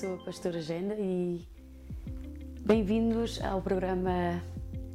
sou 0.00 0.14
a 0.14 0.16
pastora 0.16 0.56
Agenda 0.56 0.94
e 0.94 1.46
bem-vindos 2.64 3.38
ao 3.44 3.60
programa 3.60 4.42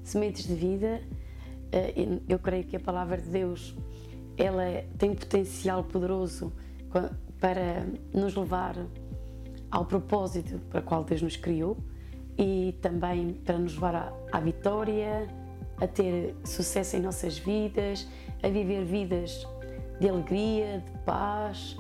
Sementes 0.04 0.48
de 0.48 0.56
Vida. 0.56 1.00
Eh, 1.72 2.22
eu 2.28 2.40
creio 2.40 2.64
que 2.64 2.76
a 2.76 2.80
palavra 2.80 3.16
de 3.16 3.30
Deus 3.30 3.76
ela 4.36 4.64
tem 4.98 5.12
um 5.12 5.16
potencial 5.16 5.84
poderoso 5.84 6.52
para 7.40 7.86
nos 8.12 8.36
levar 8.36 8.76
ao 9.70 9.86
propósito 9.86 10.58
para 10.72 10.80
o 10.80 10.84
qual 10.84 11.04
Deus 11.04 11.22
nos 11.22 11.38
criou 11.38 11.78
e 12.36 12.76
também 12.82 13.34
para 13.46 13.60
nos 13.60 13.76
levar 13.76 14.12
à 14.32 14.40
vitória, 14.40 15.28
a 15.78 15.86
ter 15.86 16.36
sucesso 16.44 16.96
em 16.96 17.00
nossas 17.00 17.38
vidas, 17.38 18.08
a 18.42 18.50
viver 18.50 18.84
vidas 18.84 19.46
de 20.00 20.10
alegria, 20.10 20.84
de 20.84 20.98
paz, 21.04 21.78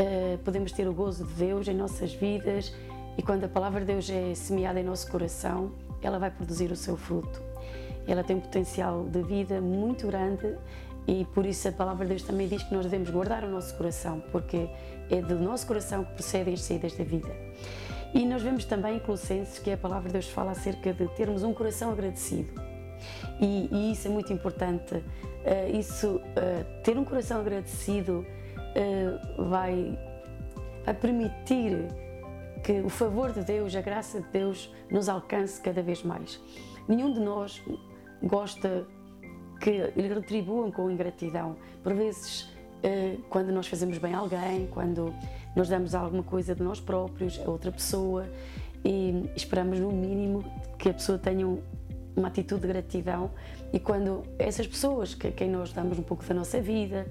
uh, 0.00 0.38
podemos 0.38 0.72
ter 0.72 0.88
o 0.88 0.92
gozo 0.92 1.24
de 1.24 1.34
Deus 1.34 1.68
em 1.68 1.74
nossas 1.74 2.12
vidas 2.14 2.72
e 3.18 3.22
quando 3.22 3.44
a 3.44 3.48
palavra 3.48 3.80
de 3.80 3.86
Deus 3.86 4.08
é 4.08 4.34
semeada 4.34 4.80
em 4.80 4.84
nosso 4.84 5.10
coração, 5.10 5.72
ela 6.02 6.18
vai 6.18 6.30
produzir 6.30 6.70
o 6.70 6.76
seu 6.76 6.96
fruto. 6.96 7.42
Ela 8.06 8.24
tem 8.24 8.36
um 8.36 8.40
potencial 8.40 9.04
de 9.04 9.22
vida 9.22 9.60
muito 9.60 10.06
grande 10.06 10.56
e 11.06 11.24
por 11.26 11.44
isso 11.44 11.68
a 11.68 11.72
palavra 11.72 12.04
de 12.06 12.10
Deus 12.10 12.22
também 12.22 12.48
diz 12.48 12.62
que 12.62 12.74
nós 12.74 12.84
devemos 12.84 13.10
guardar 13.10 13.44
o 13.44 13.50
nosso 13.50 13.76
coração, 13.76 14.22
porque 14.32 14.68
é 15.10 15.20
do 15.20 15.38
nosso 15.38 15.66
coração 15.66 16.04
que 16.04 16.14
procedem 16.14 16.54
as 16.54 16.62
saídas 16.62 16.96
da 16.96 17.04
vida. 17.04 17.30
E 18.14 18.24
nós 18.24 18.42
vemos 18.42 18.64
também 18.64 18.96
em 18.96 18.98
Colossenses 19.00 19.58
que 19.58 19.70
a 19.70 19.76
palavra 19.76 20.08
de 20.08 20.14
Deus 20.14 20.28
fala 20.28 20.52
acerca 20.52 20.92
de 20.92 21.06
termos 21.08 21.42
um 21.42 21.52
coração 21.52 21.92
agradecido. 21.92 22.52
E, 23.40 23.68
e 23.70 23.92
isso 23.92 24.08
é 24.08 24.10
muito 24.10 24.32
importante. 24.32 24.94
Uh, 24.94 25.78
isso, 25.78 26.16
uh, 26.16 26.82
ter 26.82 26.98
um 26.98 27.04
coração 27.04 27.40
agradecido 27.40 28.26
uh, 28.76 29.48
vai, 29.48 29.98
vai 30.84 30.94
permitir 30.94 31.88
que 32.62 32.80
o 32.80 32.88
favor 32.88 33.32
de 33.32 33.42
Deus, 33.42 33.74
a 33.74 33.80
graça 33.80 34.20
de 34.20 34.28
Deus, 34.28 34.72
nos 34.90 35.08
alcance 35.08 35.60
cada 35.60 35.82
vez 35.82 36.02
mais. 36.02 36.40
Nenhum 36.88 37.12
de 37.12 37.20
nós 37.20 37.62
gosta 38.22 38.86
que 39.60 39.70
lhe 39.96 40.08
retribuam 40.08 40.70
com 40.70 40.90
ingratidão. 40.90 41.56
Por 41.82 41.94
vezes, 41.94 42.50
quando 43.28 43.52
nós 43.52 43.66
fazemos 43.66 43.98
bem 43.98 44.14
a 44.14 44.18
alguém, 44.18 44.66
quando 44.70 45.12
nós 45.54 45.68
damos 45.68 45.94
alguma 45.94 46.22
coisa 46.22 46.54
de 46.54 46.62
nós 46.62 46.80
próprios 46.80 47.40
a 47.44 47.50
outra 47.50 47.70
pessoa 47.70 48.26
e 48.84 49.30
esperamos 49.36 49.78
no 49.78 49.90
mínimo 49.90 50.44
que 50.78 50.88
a 50.88 50.94
pessoa 50.94 51.18
tenha 51.18 51.46
uma 52.16 52.28
atitude 52.28 52.62
de 52.62 52.68
gratidão 52.68 53.30
e 53.72 53.78
quando 53.78 54.22
essas 54.38 54.66
pessoas 54.66 55.14
que 55.14 55.30
quem 55.30 55.50
nós 55.50 55.72
damos 55.72 55.98
um 55.98 56.02
pouco 56.02 56.24
da 56.24 56.34
nossa 56.34 56.60
vida, 56.60 57.06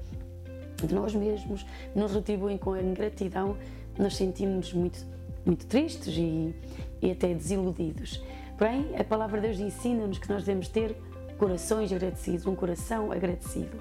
de 0.88 0.94
nós 0.94 1.14
mesmos, 1.14 1.66
nos 1.96 2.14
retribuem 2.14 2.58
com 2.58 2.74
a 2.74 2.82
ingratidão, 2.82 3.58
nós 3.98 4.16
sentimos-nos 4.16 4.74
muito, 4.74 5.06
muito 5.46 5.66
tristes 5.66 6.16
e, 6.18 6.54
e 7.02 7.12
até 7.12 7.34
desiludidos. 7.34 8.24
Porém, 8.58 8.96
a 8.98 9.04
palavra 9.04 9.40
de 9.40 9.48
Deus 9.48 9.60
ensina-nos 9.60 10.18
que 10.18 10.30
nós 10.30 10.44
devemos 10.44 10.68
ter 10.68 10.96
corações 11.38 11.92
agradecidos, 11.92 12.46
um 12.46 12.56
coração 12.56 13.12
agradecido. 13.12 13.78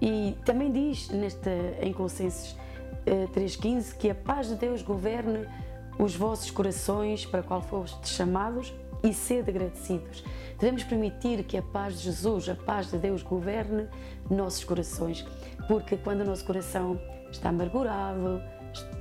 E 0.00 0.36
também 0.44 0.70
diz 0.70 1.08
nesta, 1.08 1.50
em 1.80 1.92
Colossenses 1.92 2.56
3,15 3.04 3.92
eh, 3.92 3.96
que 3.98 4.10
a 4.10 4.14
paz 4.14 4.48
de 4.48 4.54
Deus 4.56 4.82
governe 4.82 5.46
os 5.98 6.14
vossos 6.14 6.50
corações 6.50 7.24
para 7.24 7.42
qual 7.42 7.62
fostes 7.62 8.10
chamados 8.10 8.72
e 9.06 9.14
sede 9.14 9.50
agradecidos. 9.50 10.24
Devemos 10.58 10.82
permitir 10.84 11.44
que 11.44 11.56
a 11.56 11.62
paz 11.62 11.98
de 11.98 12.04
Jesus, 12.04 12.48
a 12.48 12.54
paz 12.54 12.90
de 12.90 12.98
Deus, 12.98 13.22
governe 13.22 13.86
nossos 14.28 14.64
corações, 14.64 15.24
porque 15.68 15.96
quando 15.96 16.22
o 16.22 16.24
nosso 16.24 16.44
coração 16.44 17.00
está 17.30 17.50
amargurado, 17.50 18.42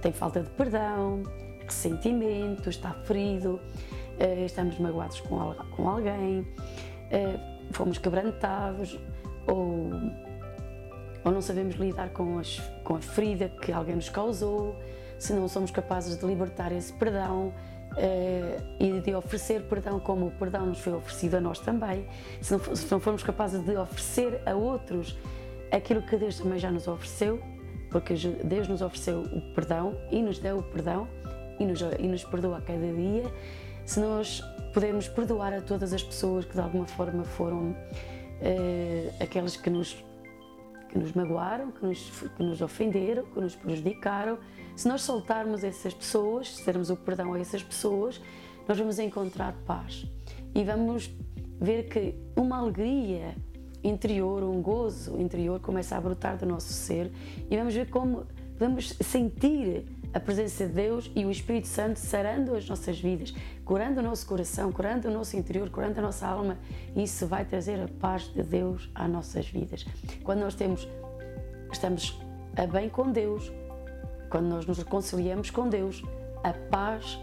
tem 0.02 0.12
falta 0.12 0.42
de 0.42 0.50
perdão, 0.52 1.24
ressentimento, 1.66 2.70
está 2.70 2.92
ferido, 2.92 3.60
eh, 4.20 4.46
estamos 4.46 4.78
magoados 4.78 5.22
com 5.22 5.90
alguém, 5.90 6.48
eh, 7.12 7.40
fomos 7.72 7.98
quebrantados 7.98 9.00
ou, 9.48 9.90
ou 11.24 11.32
não 11.32 11.42
sabemos 11.42 11.76
lidar 11.76 12.10
com, 12.10 12.38
as, 12.38 12.60
com 12.84 12.96
a 12.96 13.02
ferida 13.02 13.50
que 13.50 13.72
alguém 13.72 13.96
nos 13.96 14.10
causou, 14.10 14.76
se 15.18 15.34
não 15.34 15.48
somos 15.48 15.72
capazes 15.72 16.18
de 16.18 16.26
libertar 16.26 16.72
esse 16.72 16.94
perdão, 16.94 17.54
e 18.80 19.00
de 19.02 19.16
oferecer 19.16 19.62
perdão 19.64 20.00
como 20.00 20.28
o 20.28 20.32
perdão 20.32 20.66
nos 20.66 20.80
foi 20.80 20.94
oferecido 20.94 21.36
a 21.36 21.42
nós 21.42 21.60
também, 21.60 22.06
se 22.42 22.52
não, 22.52 22.76
se 22.76 22.92
não 22.92 23.00
formos 23.00 23.24
capazes 23.24 23.64
de 23.64 23.76
oferecer 23.76 24.42
a 24.46 24.54
outros 24.54 25.18
aquilo 25.72 26.02
que 26.02 26.18
Deus 26.18 26.38
também 26.38 26.60
já 26.60 26.72
nos 26.72 26.88
ofereceu, 26.88 27.40
porque 27.90 28.14
Deus 28.44 28.68
nos 28.68 28.82
ofereceu 28.82 29.22
o 29.22 29.42
perdão 29.54 29.98
e 30.12 30.22
nos 30.22 30.40
deu 30.40 30.60
o 30.60 30.64
perdão 30.64 31.08
e 31.60 31.66
nos, 31.66 31.82
e 31.82 32.08
nos 32.08 32.24
perdoa 32.24 32.58
a 32.58 32.62
cada 32.62 32.92
dia, 32.94 33.24
se 33.86 34.00
nós 34.00 34.42
podemos 34.74 35.08
perdoar 35.08 35.54
a 35.54 35.62
todas 35.62 35.94
as 35.94 36.04
pessoas 36.04 36.44
que 36.44 36.54
de 36.54 36.60
alguma 36.60 36.86
forma 36.86 37.24
foram 37.24 37.70
uh, 37.70 39.24
aquelas 39.24 39.56
que 39.56 39.70
nos 39.70 40.04
que 40.90 41.00
nos 41.00 41.12
magoaram, 41.12 41.72
que 41.72 41.86
nos, 41.86 42.10
que 42.38 42.44
nos 42.44 42.62
ofenderam, 42.62 43.26
que 43.26 43.40
nos 43.40 43.54
prejudicaram, 43.54 44.38
se 44.75 44.88
nós 44.88 45.02
soltarmos 45.02 45.63
essas 45.63 45.94
pessoas, 45.94 46.56
se 46.56 46.66
dermos 46.66 46.90
o 46.90 46.96
perdão 46.96 47.34
a 47.34 47.40
essas 47.40 47.63
pessoas, 47.63 48.22
nós 48.68 48.78
vamos 48.78 49.00
encontrar 49.00 49.53
paz 49.66 50.06
e 50.53 50.63
vamos 50.63 51.09
ver 51.59 51.88
que 51.88 52.16
uma 52.36 52.58
alegria 52.58 53.35
interior, 53.84 54.44
um 54.44 54.62
gozo 54.62 55.19
interior 55.19 55.59
começa 55.59 55.96
a 55.96 56.02
brotar 56.02 56.38
do 56.38 56.46
nosso 56.46 56.74
ser 56.74 57.12
e 57.50 57.56
vamos 57.56 57.74
ver 57.74 57.90
como 57.90 58.25
vamos 58.58 58.96
sentir 59.02 59.85
a 60.14 60.19
presença 60.19 60.66
de 60.66 60.74
Deus 60.74 61.12
e 61.14 61.25
o 61.25 61.31
Espírito 61.31 61.68
Santo 61.68 61.97
sarando 61.97 62.56
as 62.56 62.68
nossas 62.69 63.00
vidas, 63.00 63.34
curando 63.66 64.00
o 64.00 64.03
nosso 64.03 64.25
coração, 64.25 64.72
curando 64.72 65.09
o 65.09 65.12
nosso 65.12 65.35
interior, 65.35 65.69
curando 65.69 66.00
a 66.00 66.02
nossa 66.02 66.25
alma. 66.25 66.58
Isso 66.96 67.28
vai 67.28 67.44
trazer 67.44 67.81
a 67.81 67.88
paz 68.00 68.24
de 68.34 68.41
Deus 68.41 68.90
às 68.96 69.09
nossas 69.09 69.50
vidas. 69.50 69.85
Quando 70.24 70.40
nós 70.40 70.56
temos, 70.56 70.88
estamos 71.69 72.18
a 72.56 72.66
bem 72.66 72.88
com 72.88 73.12
Deus, 73.12 73.52
quando 74.30 74.47
nós 74.47 74.66
nos 74.66 74.78
reconciliamos 74.78 75.50
com 75.50 75.68
Deus, 75.68 76.03
a 76.44 76.53
paz 76.53 77.19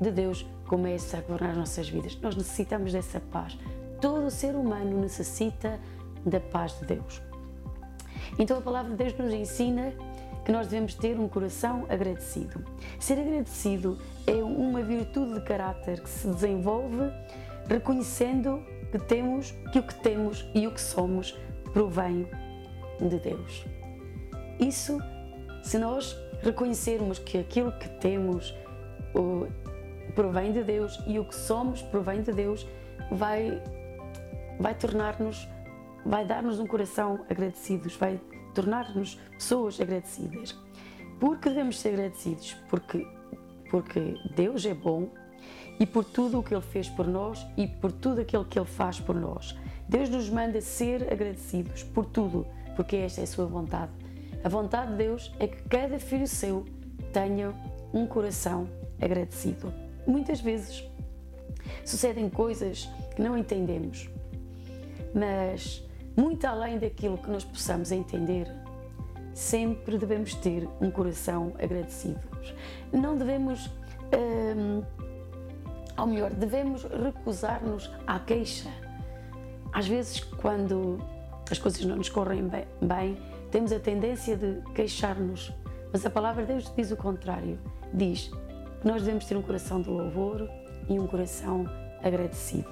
de 0.00 0.10
Deus 0.10 0.46
começa 0.66 1.18
a 1.18 1.20
governar 1.20 1.50
as 1.50 1.56
nossas 1.56 1.88
vidas. 1.88 2.18
Nós 2.20 2.36
necessitamos 2.36 2.92
dessa 2.92 3.20
paz. 3.20 3.56
Todo 4.00 4.30
ser 4.30 4.54
humano 4.54 5.00
necessita 5.00 5.78
da 6.24 6.40
paz 6.40 6.78
de 6.78 6.86
Deus. 6.86 7.22
Então 8.38 8.58
a 8.58 8.60
palavra 8.60 8.90
de 8.90 8.96
Deus 8.96 9.16
nos 9.16 9.32
ensina 9.32 9.92
que 10.44 10.52
nós 10.52 10.66
devemos 10.66 10.94
ter 10.94 11.18
um 11.18 11.28
coração 11.28 11.86
agradecido. 11.88 12.64
Ser 12.98 13.18
agradecido 13.18 13.98
é 14.26 14.42
uma 14.42 14.82
virtude 14.82 15.34
de 15.34 15.40
caráter 15.40 16.00
que 16.00 16.08
se 16.08 16.28
desenvolve 16.28 17.10
reconhecendo 17.68 18.62
que 18.90 18.98
temos 18.98 19.52
que 19.72 19.78
o 19.78 19.82
que 19.82 19.94
temos 19.94 20.46
e 20.54 20.66
o 20.66 20.70
que 20.70 20.80
somos 20.80 21.36
provém 21.72 22.28
de 23.00 23.18
Deus. 23.18 23.64
Isso, 24.60 24.98
se 25.62 25.78
nós 25.78 26.16
reconhecermos 26.44 27.18
que 27.18 27.38
aquilo 27.38 27.72
que 27.72 27.88
temos 28.00 28.54
provém 30.14 30.52
de 30.52 30.62
Deus 30.62 31.02
e 31.06 31.18
o 31.18 31.24
que 31.24 31.34
somos 31.34 31.82
provém 31.82 32.22
de 32.22 32.32
Deus, 32.32 32.66
vai 33.10 33.60
vai 34.58 34.74
tornar-nos, 34.74 35.48
vai 36.04 36.24
dar-nos 36.24 36.60
um 36.60 36.66
coração 36.66 37.24
agradecidos, 37.28 37.96
vai 37.96 38.20
tornar-nos 38.54 39.16
pessoas 39.32 39.80
agradecidas. 39.80 40.56
Porque 41.18 41.48
devemos 41.48 41.80
ser 41.80 41.94
agradecidos? 41.94 42.54
Porque, 42.68 43.06
porque 43.70 44.14
Deus 44.34 44.64
é 44.64 44.74
bom 44.74 45.08
e 45.80 45.86
por 45.86 46.04
tudo 46.04 46.38
o 46.38 46.42
que 46.42 46.54
Ele 46.54 46.62
fez 46.62 46.88
por 46.88 47.06
nós 47.06 47.44
e 47.56 47.66
por 47.66 47.90
tudo 47.90 48.20
aquilo 48.20 48.44
que 48.44 48.58
Ele 48.58 48.66
faz 48.66 49.00
por 49.00 49.14
nós. 49.14 49.56
Deus 49.88 50.08
nos 50.08 50.30
manda 50.30 50.60
ser 50.60 51.12
agradecidos 51.12 51.82
por 51.82 52.06
tudo, 52.06 52.46
porque 52.76 52.96
esta 52.96 53.20
é 53.20 53.24
a 53.24 53.26
Sua 53.26 53.46
vontade. 53.46 53.92
A 54.44 54.48
vontade 54.50 54.90
de 54.90 54.98
Deus 54.98 55.32
é 55.40 55.46
que 55.46 55.62
cada 55.70 55.98
filho 55.98 56.28
seu 56.28 56.66
tenha 57.14 57.54
um 57.94 58.06
coração 58.06 58.68
agradecido. 59.00 59.72
Muitas 60.06 60.38
vezes 60.38 60.86
sucedem 61.82 62.28
coisas 62.28 62.86
que 63.16 63.22
não 63.22 63.38
entendemos, 63.38 64.06
mas 65.14 65.82
muito 66.14 66.44
além 66.44 66.78
daquilo 66.78 67.16
que 67.16 67.30
nós 67.30 67.42
possamos 67.42 67.90
entender, 67.90 68.46
sempre 69.32 69.96
devemos 69.96 70.34
ter 70.34 70.68
um 70.78 70.90
coração 70.90 71.54
agradecido. 71.58 72.20
Não 72.92 73.16
devemos, 73.16 73.70
hum, 74.14 74.82
ou 75.96 76.06
melhor, 76.06 76.30
devemos 76.30 76.84
recusar-nos 76.84 77.90
à 78.06 78.18
queixa. 78.18 78.68
Às 79.72 79.88
vezes, 79.88 80.20
quando 80.20 80.98
as 81.50 81.58
coisas 81.58 81.82
não 81.86 81.96
nos 81.96 82.10
correm 82.10 82.46
bem, 82.46 82.66
bem 82.82 83.33
temos 83.54 83.70
a 83.70 83.78
tendência 83.78 84.36
de 84.36 84.60
queixar-nos, 84.74 85.52
mas 85.92 86.04
a 86.04 86.10
palavra 86.10 86.42
de 86.42 86.54
Deus 86.54 86.72
diz 86.76 86.90
o 86.90 86.96
contrário. 86.96 87.56
Diz 87.92 88.28
que 88.80 88.88
nós 88.88 89.00
devemos 89.00 89.26
ter 89.26 89.36
um 89.36 89.42
coração 89.42 89.80
de 89.80 89.88
louvor 89.88 90.50
e 90.88 90.98
um 90.98 91.06
coração 91.06 91.64
agradecido. 92.02 92.68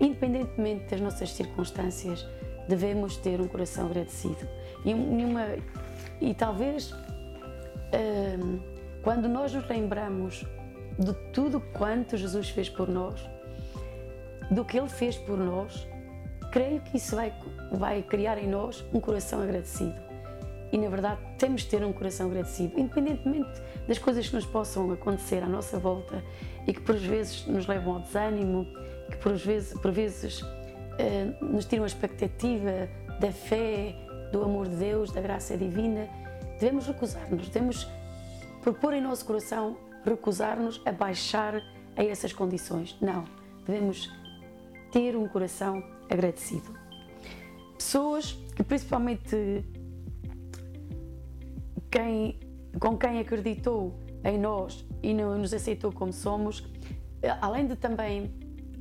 Independentemente 0.00 0.88
das 0.88 1.00
nossas 1.00 1.32
circunstâncias, 1.32 2.24
devemos 2.68 3.16
ter 3.16 3.40
um 3.40 3.48
coração 3.48 3.86
agradecido. 3.86 4.46
E, 4.84 4.94
uma, 4.94 5.46
e 6.20 6.32
talvez 6.32 6.92
hum, 6.92 8.60
quando 9.02 9.28
nós 9.28 9.52
nos 9.52 9.68
lembramos 9.68 10.46
de 10.96 11.12
tudo 11.32 11.60
quanto 11.60 12.16
Jesus 12.16 12.50
fez 12.50 12.68
por 12.68 12.88
nós, 12.88 13.20
do 14.48 14.64
que 14.64 14.78
Ele 14.78 14.88
fez 14.88 15.18
por 15.18 15.36
nós, 15.36 15.88
creio 16.52 16.80
que 16.82 16.98
isso 16.98 17.16
vai, 17.16 17.34
vai 17.72 18.00
criar 18.00 18.38
em 18.38 18.46
nós 18.46 18.84
um 18.94 19.00
coração 19.00 19.42
agradecido. 19.42 20.09
E 20.72 20.78
na 20.78 20.88
verdade 20.88 21.20
temos 21.38 21.62
de 21.62 21.68
ter 21.68 21.84
um 21.84 21.92
coração 21.92 22.26
agradecido, 22.26 22.78
independentemente 22.78 23.60
das 23.88 23.98
coisas 23.98 24.28
que 24.28 24.34
nos 24.34 24.46
possam 24.46 24.90
acontecer 24.92 25.42
à 25.42 25.46
nossa 25.46 25.78
volta 25.78 26.22
e 26.66 26.72
que 26.72 26.80
por 26.80 26.96
vezes 26.96 27.46
nos 27.46 27.66
levam 27.66 27.94
ao 27.94 28.00
desânimo, 28.00 28.66
que 29.10 29.16
por 29.16 29.34
vezes, 29.34 29.78
por 29.80 29.90
vezes 29.90 30.44
eh, 30.98 31.32
nos 31.40 31.64
tiram 31.64 31.84
a 31.84 31.86
expectativa 31.86 32.88
da 33.18 33.32
fé, 33.32 33.94
do 34.32 34.44
amor 34.44 34.68
de 34.68 34.76
Deus, 34.76 35.10
da 35.10 35.20
graça 35.20 35.56
divina, 35.56 36.08
devemos 36.58 36.86
recusar-nos, 36.86 37.48
devemos 37.48 37.88
propor 38.62 38.94
em 38.94 39.00
nosso 39.00 39.24
coração 39.24 39.76
recusar-nos 40.04 40.80
a 40.86 40.92
baixar 40.92 41.60
a 41.96 42.04
essas 42.04 42.32
condições. 42.32 42.96
Não, 43.00 43.24
devemos 43.66 44.10
ter 44.92 45.16
um 45.16 45.26
coração 45.26 45.82
agradecido. 46.08 46.78
Pessoas 47.76 48.32
que 48.54 48.62
principalmente 48.62 49.64
quem, 51.90 52.38
com 52.78 52.96
quem 52.96 53.18
acreditou 53.18 53.98
em 54.24 54.38
nós 54.38 54.86
e 55.02 55.12
nos 55.14 55.52
aceitou 55.52 55.92
como 55.92 56.12
somos, 56.12 56.64
além 57.40 57.66
de 57.66 57.76
também, 57.76 58.30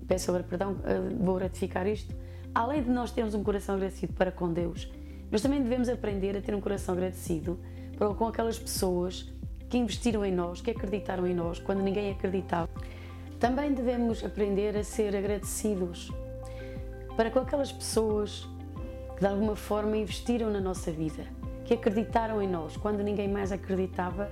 peço 0.07 0.31
perdão, 0.44 0.77
eh, 0.83 1.00
vou 1.19 1.38
ratificar 1.38 1.88
isto, 1.88 2.15
além 2.53 2.83
de 2.83 2.89
nós 2.89 3.11
termos 3.11 3.33
um 3.33 3.44
coração 3.44 3.75
agradecido 3.75 4.13
para 4.13 4.31
com 4.31 4.51
Deus, 4.51 4.91
nós 5.31 5.41
também 5.41 5.61
devemos 5.61 5.89
aprender 5.89 6.35
a 6.35 6.41
ter 6.41 6.56
um 6.56 6.61
coração 6.61 6.94
agradecido 6.94 7.59
para 7.97 8.13
com 8.13 8.27
aquelas 8.27 8.57
pessoas 8.57 9.31
que 9.69 9.77
investiram 9.77 10.25
em 10.25 10.31
nós, 10.31 10.62
que 10.62 10.71
acreditaram 10.71 11.27
em 11.27 11.33
nós 11.33 11.59
quando 11.59 11.81
ninguém 11.81 12.12
acreditava. 12.12 12.69
Também 13.39 13.73
devemos 13.73 14.23
aprender 14.23 14.75
a 14.75 14.83
ser 14.83 15.15
agradecidos 15.15 16.12
para 17.15 17.29
com 17.29 17.39
aquelas 17.39 17.71
pessoas 17.71 18.47
que 19.15 19.21
de 19.21 19.27
alguma 19.27 19.55
forma 19.55 19.95
investiram 19.97 20.50
na 20.50 20.59
nossa 20.59 20.91
vida, 20.91 21.23
que 21.69 21.75
acreditaram 21.75 22.42
em 22.42 22.48
nós 22.48 22.75
quando 22.75 23.04
ninguém 23.04 23.27
mais 23.27 23.51
acreditava 23.51 24.27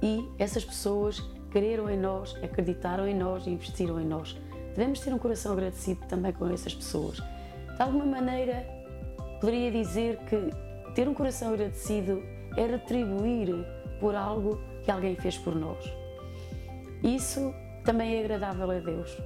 e 0.00 0.24
essas 0.38 0.64
pessoas 0.64 1.18
creram 1.50 1.90
em 1.90 1.98
nós, 1.98 2.36
acreditaram 2.40 3.08
em 3.08 3.16
nós 3.16 3.48
e 3.48 3.50
investiram 3.50 4.00
em 4.00 4.06
nós. 4.06 4.40
Devemos 4.76 5.00
ter 5.00 5.12
um 5.12 5.18
coração 5.18 5.54
agradecido 5.54 6.06
também 6.06 6.32
com 6.32 6.46
essas 6.48 6.72
pessoas. 6.72 7.16
De 7.16 7.82
alguma 7.82 8.06
maneira, 8.06 8.64
poderia 9.40 9.72
dizer 9.72 10.18
que 10.18 10.52
ter 10.94 11.08
um 11.08 11.14
coração 11.14 11.52
agradecido 11.52 12.22
é 12.56 12.64
retribuir 12.64 13.52
por 13.98 14.14
algo 14.14 14.60
que 14.84 14.90
alguém 14.92 15.16
fez 15.16 15.36
por 15.36 15.56
nós. 15.56 15.84
Isso 17.02 17.52
também 17.84 18.18
é 18.18 18.20
agradável 18.20 18.70
a 18.70 18.78
Deus, 18.78 19.18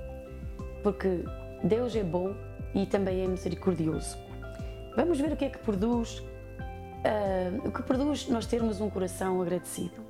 porque 0.82 1.22
Deus 1.62 1.94
é 1.94 2.02
bom 2.02 2.34
e 2.74 2.86
também 2.86 3.22
é 3.22 3.26
misericordioso. 3.26 4.16
Vamos 4.96 5.20
ver 5.20 5.32
o 5.32 5.36
que 5.36 5.44
é 5.44 5.50
que 5.50 5.58
produz, 5.58 6.22
uh, 7.02 7.68
o 7.68 7.72
que 7.72 7.82
produz 7.82 8.28
nós 8.28 8.46
termos 8.46 8.80
um 8.80 8.88
coração 8.88 9.40
agradecido. 9.40 10.00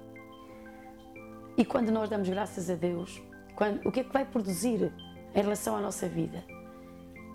E 1.57 1.65
quando 1.65 1.91
nós 1.91 2.09
damos 2.09 2.29
graças 2.29 2.71
a 2.71 2.75
Deus, 2.75 3.21
quando, 3.55 3.87
o 3.87 3.93
que 3.93 4.01
é 4.01 4.05
que 4.05 4.13
vai 4.13 4.25
produzir 4.25 4.93
em 5.35 5.41
relação 5.41 5.77
à 5.77 5.81
nossa 5.81 6.09
vida? 6.09 6.43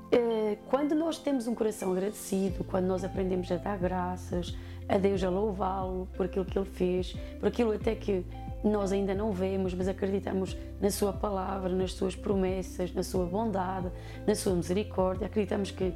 Uh, 0.08 0.58
quando 0.68 0.96
nós 0.96 1.18
temos 1.18 1.48
um 1.48 1.54
coração 1.54 1.92
agradecido, 1.92 2.64
quando 2.64 2.86
nós 2.86 3.04
aprendemos 3.04 3.52
a 3.52 3.58
dar 3.58 3.78
graças 3.78 4.56
a 4.88 4.98
Deus, 4.98 5.24
a 5.24 5.30
louvá-lo 5.30 6.08
por 6.16 6.26
aquilo 6.26 6.46
que 6.46 6.58
Ele 6.58 6.66
fez, 6.66 7.14
por 7.40 7.48
aquilo 7.48 7.74
até 7.74 7.94
que 7.94 8.26
nós 8.64 8.92
ainda 8.92 9.14
não 9.14 9.32
vemos, 9.32 9.74
mas 9.74 9.88
acreditamos 9.88 10.58
na 10.82 10.90
Sua 10.90 11.14
palavra, 11.14 11.70
nas 11.70 11.94
Suas 11.94 12.16
promessas, 12.16 12.94
na 12.94 13.04
Sua 13.04 13.26
bondade, 13.26 13.92
na 14.26 14.34
Sua 14.34 14.54
misericórdia. 14.54 15.28
Acreditamos 15.28 15.72
que 15.72 15.94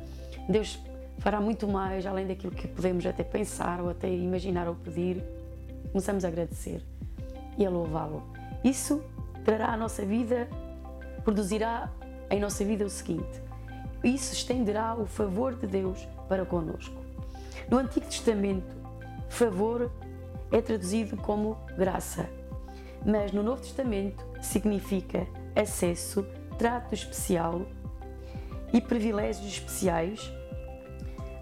Deus 0.47 0.79
fará 1.21 1.39
muito 1.39 1.65
mais 1.67 2.05
além 2.05 2.27
daquilo 2.27 2.51
que 2.51 2.67
podemos 2.67 3.05
até 3.05 3.23
pensar 3.23 3.79
ou 3.79 3.89
até 3.89 4.09
imaginar 4.09 4.67
ou 4.67 4.75
pedir. 4.75 5.23
Começamos 5.91 6.25
a 6.25 6.27
agradecer 6.27 6.83
e 7.57 7.65
a 7.65 7.69
louvá-lo. 7.69 8.21
Isso 8.63 9.01
trará 9.45 9.69
à 9.69 9.77
nossa 9.77 10.05
vida, 10.05 10.49
produzirá 11.23 11.89
em 12.29 12.39
nossa 12.39 12.65
vida 12.65 12.85
o 12.85 12.89
seguinte: 12.89 13.41
isso 14.03 14.33
estenderá 14.33 14.95
o 14.95 15.05
favor 15.05 15.55
de 15.55 15.65
Deus 15.65 16.05
para 16.27 16.45
conosco. 16.45 17.01
No 17.69 17.77
Antigo 17.77 18.05
Testamento, 18.05 18.75
favor 19.29 19.89
é 20.51 20.61
traduzido 20.61 21.15
como 21.15 21.57
graça 21.77 22.27
mas 23.05 23.31
no 23.31 23.41
Novo 23.41 23.61
Testamento 23.61 24.23
significa 24.41 25.27
acesso, 25.55 26.25
trato 26.57 26.93
especial 26.93 27.65
e 28.71 28.79
privilégios 28.79 29.47
especiais. 29.47 30.31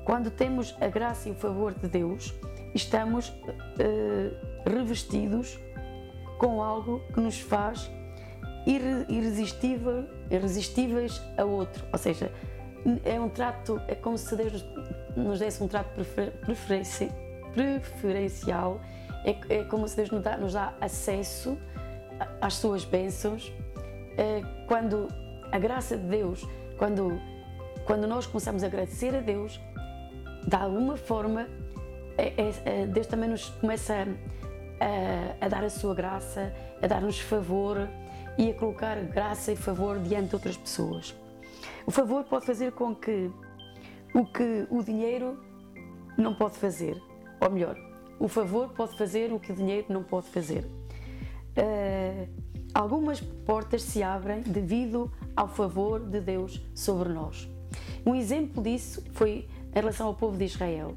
Quando 0.10 0.32
temos 0.32 0.76
a 0.82 0.88
graça 0.88 1.30
e 1.30 1.32
o 1.34 1.36
favor 1.36 1.72
de 1.72 1.88
Deus, 1.88 2.34
estamos 2.74 3.30
uh, 3.30 4.36
revestidos 4.68 5.60
com 6.40 6.64
algo 6.64 7.04
que 7.14 7.22
nos 7.22 7.40
faz 7.40 7.92
irresistível, 8.66 10.08
irresistíveis 10.32 11.22
a 11.38 11.46
outro. 11.46 11.86
Ou 11.94 12.00
seja, 12.00 12.32
é 13.06 13.20
um 13.20 13.30
trato, 13.30 13.80
é 13.88 13.94
como 13.94 14.18
se 14.18 14.36
Deus 14.36 14.66
nos 15.16 15.38
desse 15.38 15.62
um 15.64 15.68
trato 15.68 15.92
prefer, 15.94 16.34
preferencial 17.54 18.82
é, 19.24 19.60
é 19.60 19.64
como 19.66 19.88
se 19.88 19.96
Deus 19.96 20.10
nos 20.10 20.24
dá, 20.24 20.38
nos 20.38 20.54
dá 20.54 20.74
acesso 20.82 21.56
às 22.42 22.56
suas 22.56 22.84
bênçãos. 22.84 23.54
É, 24.18 24.42
quando 24.68 25.08
a 25.52 25.60
graça 25.60 25.96
de 25.96 26.08
Deus, 26.08 26.48
quando, 26.80 27.22
quando 27.86 28.08
nós 28.08 28.26
começamos 28.26 28.64
a 28.64 28.66
agradecer 28.66 29.16
a 29.16 29.20
Deus, 29.20 29.62
de 30.50 30.56
alguma 30.56 30.98
forma, 30.98 31.48
é, 32.18 32.34
é, 32.42 32.54
é 32.66 32.88
Deus 32.88 33.06
também 33.06 33.30
nos 33.30 33.50
começa 33.50 34.08
a, 34.80 35.46
a, 35.46 35.48
dar 35.48 35.64
a 35.64 35.70
sua 35.70 35.94
graça, 35.94 36.52
a 36.82 36.88
dar-nos 36.88 37.20
favor 37.20 37.88
e 38.36 38.50
a 38.50 38.54
colocar 38.56 39.00
graça 39.04 39.52
e 39.52 39.56
favor 39.56 40.00
diante 40.00 40.30
de 40.30 40.36
outras 40.36 40.58
pessoas. 40.58 41.16
O 41.86 41.92
favor 41.92 42.24
pode 42.24 42.48
fazer 42.48 42.72
com 42.72 42.96
que 42.96 43.30
o 44.12 44.26
que 44.26 44.66
o 44.72 44.82
dinheiro 44.82 45.40
não 46.18 46.34
pode 46.34 46.58
fazer, 46.58 47.00
ou 47.40 47.52
melhor, 47.52 47.78
o 48.20 48.28
favor 48.28 48.70
pode 48.70 48.98
fazer 48.98 49.32
o 49.32 49.40
que 49.40 49.52
o 49.52 49.56
dinheiro 49.56 49.86
não 49.90 50.04
pode 50.04 50.30
fazer. 50.30 50.66
Uh, 50.66 52.28
algumas 52.74 53.22
portas 53.22 53.84
se 53.84 54.02
abrem 54.02 54.42
devido 54.42 55.12
ao 55.36 55.48
favor 55.48 56.00
de 56.00 56.20
Deus 56.20 56.60
sobre 56.74 57.10
nós. 57.10 57.48
Um 58.04 58.16
exemplo 58.16 58.64
disso 58.64 59.04
foi 59.12 59.48
em 59.72 59.74
relação 59.74 60.08
ao 60.08 60.16
povo 60.16 60.38
de 60.38 60.46
Israel. 60.46 60.96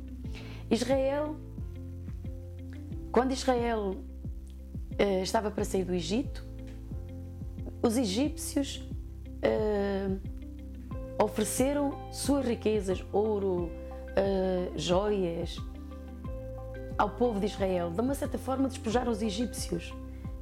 Israel, 0.71 1.37
quando 3.11 3.33
Israel 3.33 3.97
uh, 4.99 5.23
estava 5.23 5.51
para 5.51 5.65
sair 5.65 5.85
do 5.85 5.95
Egito, 5.95 6.45
os 7.83 7.97
egípcios 7.97 8.77
uh, 9.43 10.21
ofereceram 11.23 12.11
suas 12.13 12.47
riquezas, 12.47 13.05
ouro, 13.13 13.71
joias, 14.77 15.57
ao 16.99 17.11
povo 17.11 17.41
de 17.41 17.47
Israel, 17.47 17.91
de 17.91 18.01
uma 18.01 18.15
certa 18.15 18.37
forma, 18.37 18.69
despojar 18.69 19.09
os 19.09 19.23
egípcios. 19.23 19.93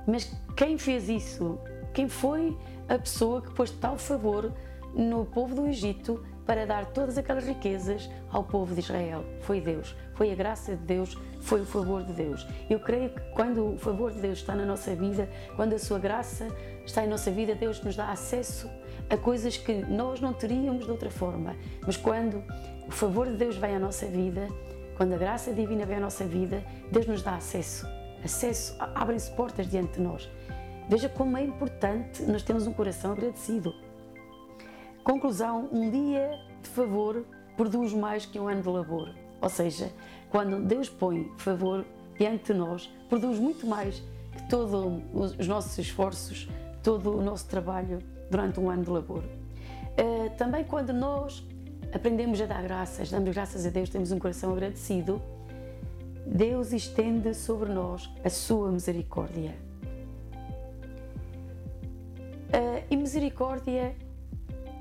Mas 0.07 0.33
quem 0.57 0.77
fez 0.77 1.09
isso? 1.09 1.59
Quem 1.93 2.09
foi 2.09 2.57
a 2.89 2.99
pessoa 2.99 3.41
que 3.41 3.53
pôs 3.53 3.71
tal 3.71 3.97
favor 3.97 4.53
no 4.95 5.25
povo 5.25 5.55
do 5.55 5.67
Egito 5.67 6.25
para 6.51 6.67
dar 6.67 6.87
todas 6.87 7.17
aquelas 7.17 7.45
riquezas 7.45 8.11
ao 8.29 8.43
povo 8.43 8.75
de 8.75 8.81
Israel? 8.81 9.25
Foi 9.43 9.61
Deus, 9.61 9.95
foi 10.15 10.33
a 10.33 10.35
graça 10.35 10.75
de 10.75 10.83
Deus, 10.83 11.17
foi 11.41 11.61
o 11.61 11.65
favor 11.65 12.03
de 12.03 12.13
Deus. 12.13 12.45
Eu 12.69 12.81
creio 12.81 13.11
que 13.11 13.21
quando 13.37 13.75
o 13.75 13.79
favor 13.79 14.11
de 14.11 14.21
Deus 14.21 14.41
está 14.41 14.57
na 14.57 14.67
nossa 14.67 14.93
vida, 14.97 15.31
quando 15.55 15.75
a 15.75 15.79
sua 15.79 16.01
graça 16.01 16.49
está 16.85 17.05
em 17.05 17.09
nossa 17.09 17.31
vida, 17.31 17.55
Deus 17.55 17.81
nos 17.85 17.95
dá 17.95 18.11
acesso 18.11 18.69
a 19.09 19.17
coisas 19.17 19.57
que 19.57 19.75
nós 19.75 20.21
não 20.21 20.33
teríamos 20.33 20.87
de 20.87 20.91
outra 20.91 21.09
forma. 21.09 21.55
Mas 21.87 21.97
quando 21.97 22.43
o 22.85 22.91
favor 22.91 23.29
de 23.29 23.37
Deus 23.37 23.57
vai 23.57 23.73
à 23.73 23.79
nossa 23.79 24.07
vida, 24.07 24.49
quando 24.97 25.13
a 25.13 25.19
graça 25.19 25.53
divina 25.53 25.87
vem 25.87 25.99
à 25.99 26.01
nossa 26.01 26.25
vida, 26.25 26.65
Deus 26.91 27.07
nos 27.07 27.23
dá 27.23 27.37
acesso. 27.37 27.87
Acesso, 28.25 28.75
abrem-se 28.93 29.31
portas 29.37 29.71
diante 29.71 29.99
de 29.99 30.01
nós. 30.01 30.29
Veja 30.89 31.09
como 31.09 31.37
é 31.37 31.45
importante 31.45 32.25
nós 32.25 32.43
termos 32.43 32.67
um 32.67 32.73
coração 32.73 33.13
agradecido. 33.13 33.73
Conclusão: 35.05 35.69
um 35.73 35.91
dia 35.91 36.39
de 36.63 36.69
favor 36.69 37.25
produz 37.57 37.93
mais 37.93 38.27
que 38.27 38.39
um 38.39 38.49
ano 38.49 38.63
de 38.63 38.69
labor. 38.69 39.15
Ou 39.41 39.49
seja, 39.49 39.91
quando 40.31 40.61
Deus 40.61 40.89
põe 40.89 41.31
favor 41.39 41.85
diante 42.19 42.53
de 42.53 42.59
nós, 42.59 42.91
produz 43.09 43.39
muito 43.39 43.67
mais 43.67 44.03
que 44.37 44.49
todos 44.49 45.03
os 45.39 45.47
nossos 45.47 45.77
esforços, 45.79 46.49
todo 46.83 47.17
o 47.17 47.23
nosso 47.23 47.47
trabalho 47.47 47.99
durante 48.31 48.61
um 48.61 48.69
ano 48.71 48.85
de 48.85 48.91
labor. 48.91 49.25
Eh, 49.97 50.29
também 50.37 50.65
quando 50.65 50.93
nós 50.93 51.43
aprendemos 51.93 52.41
a 52.41 52.47
dar 52.47 52.63
graças, 52.63 53.11
damos 53.11 53.35
graças 53.35 53.67
a 53.67 53.71
Deus, 53.71 53.89
temos 53.89 54.13
um 54.13 54.19
coração 54.19 54.53
agradecido, 54.53 55.21
Deus 56.27 56.73
estende 56.73 57.35
sobre 57.35 57.73
nós 57.73 58.09
a 58.23 58.29
sua 58.29 58.71
misericórdia. 58.71 59.55
misericórdia 63.11 63.97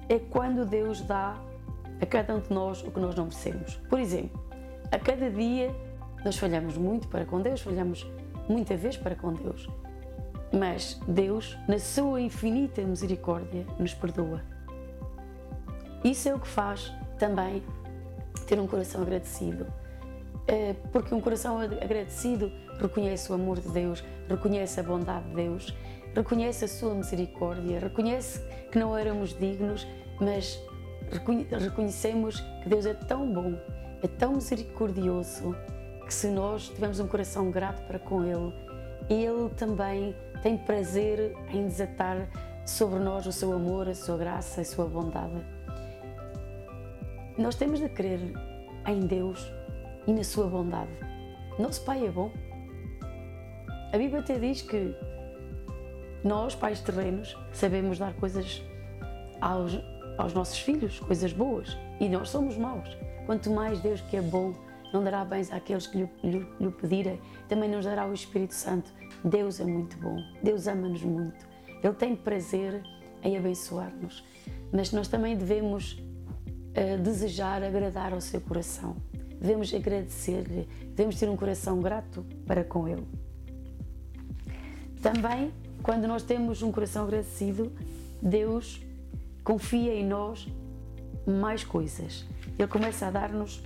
é 0.10 0.18
quando 0.18 0.66
Deus 0.66 1.02
dá 1.02 1.38
a 2.02 2.06
cada 2.06 2.36
um 2.36 2.40
de 2.40 2.52
nós 2.52 2.84
o 2.84 2.92
que 2.92 3.00
nós 3.00 3.16
não 3.16 3.26
merecemos. 3.26 3.76
Por 3.88 4.00
exemplo, 4.00 4.44
a 4.92 4.98
cada 4.98 5.30
dia 5.30 5.74
nós 6.26 6.38
falhamos 6.38 6.76
muito 6.76 7.08
para 7.08 7.26
com 7.26 7.40
Deus, 7.42 7.62
falhamos 7.62 8.10
muita 8.48 8.76
vez 8.76 8.98
para 8.98 9.16
com 9.16 9.34
Deus. 9.34 9.70
Mas 10.52 11.00
Deus, 11.08 11.56
na 11.68 11.78
sua 11.78 12.20
infinita 12.20 12.82
misericórdia, 12.82 13.66
nos 13.78 13.94
perdoa. 13.94 14.42
Isso 16.04 16.28
é 16.28 16.34
o 16.34 16.40
que 16.40 16.48
faz 16.48 16.92
também 17.20 17.62
ter 18.48 18.60
um 18.60 18.66
coração 18.66 19.02
agradecido. 19.02 19.68
É, 20.48 20.74
porque 20.92 21.14
um 21.14 21.22
coração 21.22 21.60
agradecido 21.60 22.52
reconhece 22.80 23.32
o 23.32 23.36
amor 23.36 23.60
de 23.60 23.70
Deus, 23.70 24.04
reconhece 24.28 24.80
a 24.80 24.84
bondade 24.84 25.28
de 25.30 25.36
Deus, 25.36 25.76
reconhece 26.16 26.66
a 26.66 26.68
sua 26.68 26.94
misericórdia, 26.94 27.80
reconhece 27.80 28.42
que 28.72 28.80
não 28.80 28.98
éramos 28.98 29.38
dignos, 29.38 29.88
mas 30.20 30.62
reconhecemos 31.52 32.40
que 32.64 32.70
Deus 32.70 32.86
é 32.86 32.94
tão 32.94 33.32
bom, 33.32 33.54
é 34.02 34.08
tão 34.08 34.34
misericordioso, 34.34 35.56
que 36.06 36.14
se 36.14 36.28
nós 36.28 36.70
tivermos 36.70 37.00
um 37.00 37.08
coração 37.08 37.52
grato 37.52 37.82
para 37.84 38.00
com 38.00 38.24
Ele, 38.24 38.54
Ele 39.10 39.50
também 39.56 40.16
tem 40.42 40.58
prazer 40.58 41.36
em 41.52 41.68
desatar 41.68 42.28
sobre 42.66 43.00
nós 43.00 43.26
o 43.26 43.32
seu 43.32 43.54
amor, 43.54 43.88
a 43.88 43.96
sua 43.96 44.18
graça, 44.18 44.62
a 44.62 44.66
sua 44.66 44.86
bondade. 44.86 45.44
Nós 47.38 47.56
temos 47.56 47.80
de 47.80 47.90
crer 47.90 48.20
em 48.88 49.00
Deus 49.02 49.52
e 50.06 50.14
na 50.14 50.24
sua 50.24 50.48
bondade. 50.48 50.92
Nosso 51.58 51.84
Pai 51.84 52.06
é 52.06 52.12
bom. 52.12 52.32
A 53.92 53.98
Bíblia 53.98 54.20
até 54.20 54.38
diz 54.38 54.62
que 54.62 54.96
nós, 56.24 56.54
pais 56.54 56.80
terrenos, 56.80 57.36
sabemos 57.52 57.98
dar 57.98 58.14
coisas 58.14 58.62
aos, 59.42 59.80
aos 60.16 60.32
nossos 60.34 60.60
filhos, 60.60 61.00
coisas 61.00 61.34
boas, 61.34 61.76
e 62.00 62.08
nós 62.08 62.30
somos 62.30 62.56
maus. 62.56 62.88
Quanto 63.26 63.50
mais 63.50 63.80
Deus, 63.80 64.00
que 64.02 64.18
é 64.18 64.22
bom, 64.22 64.54
não 64.94 65.04
dará 65.04 65.26
bens 65.26 65.52
àqueles 65.52 65.88
que 65.88 65.98
lhe, 65.98 66.10
lhe, 66.24 66.48
lhe 66.60 66.72
pedirem, 66.72 67.20
também 67.48 67.68
nos 67.68 67.86
dará 67.86 68.06
o 68.06 68.14
Espírito 68.14 68.54
Santo. 68.54 68.94
Deus 69.24 69.60
é 69.60 69.66
muito 69.66 69.98
bom, 69.98 70.18
Deus 70.44 70.68
ama-nos 70.68 71.04
muito, 71.04 71.48
Ele 71.84 71.94
tem 71.94 72.16
prazer 72.16 72.84
em 73.24 73.38
abençoar-nos, 73.38 74.24
mas 74.72 74.92
nós 74.92 75.08
também 75.08 75.36
devemos 75.36 75.94
uh, 75.94 77.02
desejar 77.02 77.64
agradar 77.64 78.14
ao 78.14 78.22
seu 78.22 78.40
coração, 78.40 78.96
devemos 79.40 79.74
agradecer-lhe, 79.74 80.68
devemos 80.90 81.20
ter 81.20 81.28
um 81.28 81.36
coração 81.36 81.80
grato 81.80 82.24
para 82.46 82.64
com 82.64 82.88
Ele. 82.88 83.29
Também 85.02 85.52
quando 85.82 86.08
nós 86.08 86.24
temos 86.24 86.62
um 86.62 86.72
coração 86.72 87.04
agradecido, 87.04 87.72
Deus 88.22 88.82
confia 89.44 89.94
em 89.96 90.06
nós 90.06 90.48
mais 91.26 91.64
coisas. 91.64 92.26
Ele 92.58 92.68
começa 92.68 93.08
a 93.08 93.12
dar-nos, 93.12 93.62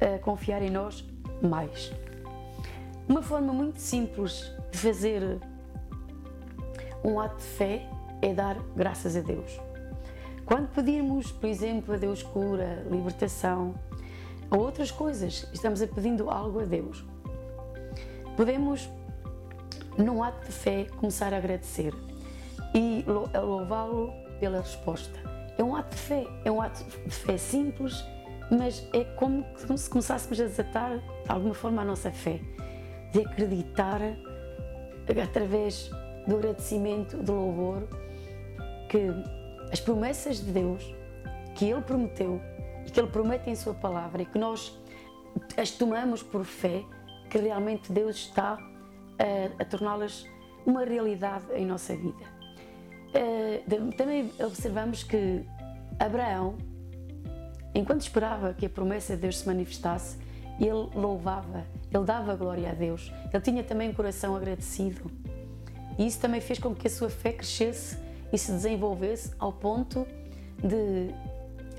a 0.00 0.18
confiar 0.18 0.62
em 0.62 0.70
nós 0.70 1.04
mais. 1.42 1.92
Uma 3.08 3.22
forma 3.22 3.52
muito 3.52 3.80
simples 3.80 4.52
de 4.70 4.78
fazer 4.78 5.38
um 7.02 7.18
ato 7.18 7.36
de 7.36 7.42
fé 7.42 7.88
é 8.22 8.32
dar 8.32 8.58
graças 8.76 9.16
a 9.16 9.20
Deus. 9.20 9.58
Quando 10.44 10.68
pedimos, 10.68 11.32
por 11.32 11.48
exemplo, 11.48 11.94
a 11.94 11.96
Deus 11.96 12.22
cura, 12.22 12.86
libertação 12.90 13.74
ou 14.50 14.60
outras 14.60 14.90
coisas, 14.90 15.48
estamos 15.52 15.80
a 15.80 15.86
pedindo 15.86 16.30
algo 16.30 16.60
a 16.60 16.64
Deus. 16.64 17.04
Podemos 18.36 18.88
num 19.96 20.22
ato 20.22 20.46
de 20.46 20.52
fé, 20.52 20.86
começar 20.96 21.32
a 21.32 21.36
agradecer 21.36 21.94
e 22.74 23.04
a 23.32 23.40
louvá-lo 23.40 24.12
pela 24.40 24.60
resposta. 24.60 25.18
É 25.56 25.62
um 25.62 25.76
ato 25.76 25.94
de 25.94 26.02
fé, 26.02 26.26
é 26.44 26.50
um 26.50 26.60
ato 26.60 26.84
de 26.84 27.14
fé 27.14 27.36
simples, 27.36 28.04
mas 28.50 28.86
é 28.92 29.04
como 29.04 29.44
se 29.56 29.88
começássemos 29.88 30.40
a 30.40 30.44
desatar 30.44 30.98
de 30.98 31.30
alguma 31.30 31.54
forma 31.54 31.82
a 31.82 31.84
nossa 31.84 32.10
fé, 32.10 32.40
de 33.12 33.20
acreditar 33.20 34.00
através 35.22 35.90
do 36.26 36.36
agradecimento, 36.36 37.16
do 37.18 37.32
louvor, 37.32 37.88
que 38.88 39.08
as 39.72 39.80
promessas 39.80 40.44
de 40.44 40.50
Deus 40.50 40.94
que 41.54 41.66
Ele 41.66 41.82
prometeu 41.82 42.40
e 42.84 42.90
que 42.90 42.98
Ele 42.98 43.08
promete 43.08 43.48
em 43.48 43.54
Sua 43.54 43.74
palavra 43.74 44.22
e 44.22 44.26
que 44.26 44.38
nós 44.38 44.76
as 45.56 45.70
tomamos 45.70 46.22
por 46.22 46.44
fé, 46.44 46.82
que 47.30 47.38
realmente 47.38 47.92
Deus 47.92 48.16
está 48.16 48.58
a, 49.18 49.62
a 49.62 49.64
torná-las 49.64 50.26
uma 50.66 50.84
realidade 50.84 51.46
em 51.54 51.66
nossa 51.66 51.94
vida. 51.96 52.34
Uh, 53.14 53.92
também 53.96 54.32
observamos 54.40 55.02
que 55.02 55.44
Abraão, 55.98 56.56
enquanto 57.74 58.00
esperava 58.00 58.52
que 58.54 58.66
a 58.66 58.70
promessa 58.70 59.14
de 59.14 59.22
Deus 59.22 59.38
se 59.38 59.46
manifestasse, 59.46 60.18
ele 60.58 60.88
louvava, 60.94 61.64
ele 61.92 62.04
dava 62.04 62.34
glória 62.34 62.70
a 62.70 62.74
Deus, 62.74 63.12
ele 63.32 63.42
tinha 63.42 63.62
também 63.62 63.90
um 63.90 63.94
coração 63.94 64.34
agradecido. 64.34 65.10
E 65.98 66.06
isso 66.06 66.20
também 66.20 66.40
fez 66.40 66.58
com 66.58 66.74
que 66.74 66.86
a 66.86 66.90
sua 66.90 67.08
fé 67.08 67.32
crescesse 67.32 67.96
e 68.32 68.38
se 68.38 68.50
desenvolvesse 68.50 69.32
ao 69.38 69.52
ponto 69.52 70.06
de 70.58 71.14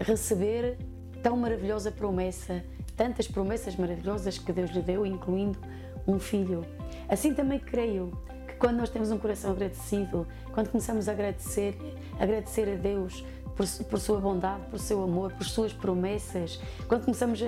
receber 0.04 0.78
tão 1.22 1.36
maravilhosa 1.36 1.92
promessa, 1.92 2.64
tantas 2.96 3.28
promessas 3.28 3.76
maravilhosas 3.76 4.38
que 4.38 4.54
Deus 4.54 4.72
lhe 4.72 4.82
deu, 4.82 5.06
incluindo 5.06 5.60
um 6.08 6.20
filho. 6.20 6.66
Assim 7.10 7.34
também 7.34 7.60
creio 7.60 8.12
que 8.48 8.56
quando 8.56 8.78
nós 8.78 8.90
temos 8.90 9.12
um 9.12 9.18
coração 9.18 9.52
agradecido, 9.52 10.28
quando 10.54 10.70
começamos 10.70 11.08
a 11.10 11.12
agradecer, 11.12 11.76
agradecer 12.20 12.70
a 12.70 12.76
Deus 12.76 13.24
por, 13.56 13.68
por 13.86 14.00
sua 14.00 14.20
bondade, 14.20 14.64
por 14.70 14.80
seu 14.80 15.04
amor, 15.04 15.34
por 15.34 15.46
suas 15.46 15.74
promessas, 15.74 16.60
quando 16.88 17.06
começamos 17.06 17.42
a, 17.42 17.46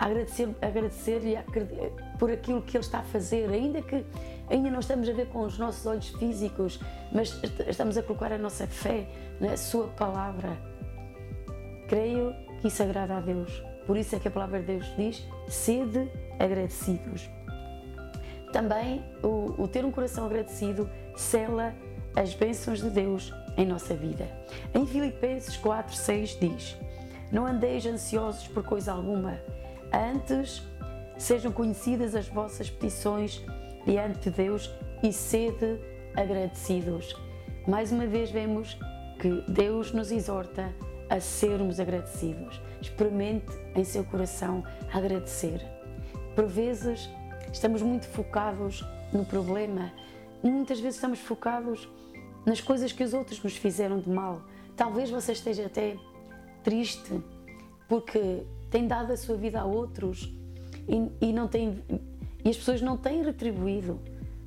a 0.00 0.06
agradecer-lhe 0.06 0.56
agradecer 0.62 1.44
por 2.18 2.30
aquilo 2.30 2.62
que 2.62 2.76
Ele 2.76 2.84
está 2.84 3.00
a 3.00 3.02
fazer, 3.02 3.50
ainda 3.50 3.82
que 3.82 4.04
ainda 4.48 4.70
não 4.70 4.80
estamos 4.80 5.08
a 5.08 5.12
ver 5.12 5.26
com 5.28 5.40
os 5.40 5.58
nossos 5.58 5.84
olhos 5.86 6.08
físicos, 6.08 6.80
mas 7.12 7.38
estamos 7.68 7.96
a 7.98 8.02
colocar 8.02 8.32
a 8.32 8.38
nossa 8.38 8.66
fé 8.66 9.06
na 9.38 9.56
Sua 9.56 9.88
palavra. 9.88 10.56
Creio 11.86 12.34
que 12.60 12.68
isso 12.68 12.82
agrada 12.82 13.18
a 13.18 13.20
Deus. 13.20 13.69
Por 13.86 13.96
isso 13.96 14.14
é 14.14 14.18
que 14.18 14.28
a 14.28 14.30
palavra 14.30 14.60
de 14.60 14.66
Deus 14.66 14.86
diz: 14.96 15.26
sede 15.48 16.10
agradecidos. 16.38 17.28
Também 18.52 19.04
o, 19.22 19.62
o 19.62 19.68
ter 19.68 19.84
um 19.84 19.92
coração 19.92 20.26
agradecido 20.26 20.88
sela 21.16 21.74
as 22.16 22.34
bênçãos 22.34 22.80
de 22.80 22.90
Deus 22.90 23.32
em 23.56 23.66
nossa 23.66 23.94
vida. 23.94 24.28
Em 24.74 24.86
Filipenses 24.86 25.56
4, 25.56 25.94
6 25.94 26.38
diz: 26.40 26.76
Não 27.30 27.46
andeis 27.46 27.86
ansiosos 27.86 28.48
por 28.48 28.64
coisa 28.64 28.92
alguma, 28.92 29.40
antes 29.92 30.62
sejam 31.16 31.52
conhecidas 31.52 32.14
as 32.14 32.28
vossas 32.28 32.70
petições 32.70 33.44
diante 33.86 34.30
de 34.30 34.36
Deus 34.36 34.70
e 35.02 35.12
sede 35.12 35.78
agradecidos. 36.16 37.14
Mais 37.66 37.92
uma 37.92 38.06
vez 38.06 38.30
vemos 38.30 38.78
que 39.18 39.44
Deus 39.48 39.92
nos 39.92 40.10
exorta 40.10 40.74
a 41.08 41.20
sermos 41.20 41.78
agradecidos. 41.78 42.60
Experimente 42.80 43.52
em 43.74 43.84
seu 43.84 44.04
coração 44.04 44.64
agradecer. 44.92 45.60
Por 46.34 46.46
vezes 46.46 47.08
estamos 47.52 47.82
muito 47.82 48.06
focados 48.06 48.84
no 49.12 49.24
problema, 49.24 49.92
muitas 50.42 50.80
vezes 50.80 50.96
estamos 50.96 51.18
focados 51.18 51.88
nas 52.46 52.60
coisas 52.60 52.92
que 52.92 53.02
os 53.02 53.12
outros 53.12 53.42
nos 53.42 53.56
fizeram 53.56 53.98
de 53.98 54.08
mal. 54.08 54.42
Talvez 54.76 55.10
você 55.10 55.32
esteja 55.32 55.66
até 55.66 55.96
triste 56.62 57.20
porque 57.88 58.46
tem 58.70 58.86
dado 58.86 59.12
a 59.12 59.16
sua 59.16 59.36
vida 59.36 59.60
a 59.60 59.64
outros 59.64 60.32
e, 60.88 61.26
e 61.28 61.32
não 61.32 61.48
tem 61.48 61.82
e 62.44 62.48
as 62.48 62.56
pessoas 62.56 62.80
não 62.80 62.96
têm 62.96 63.22
retribuído, 63.22 64.00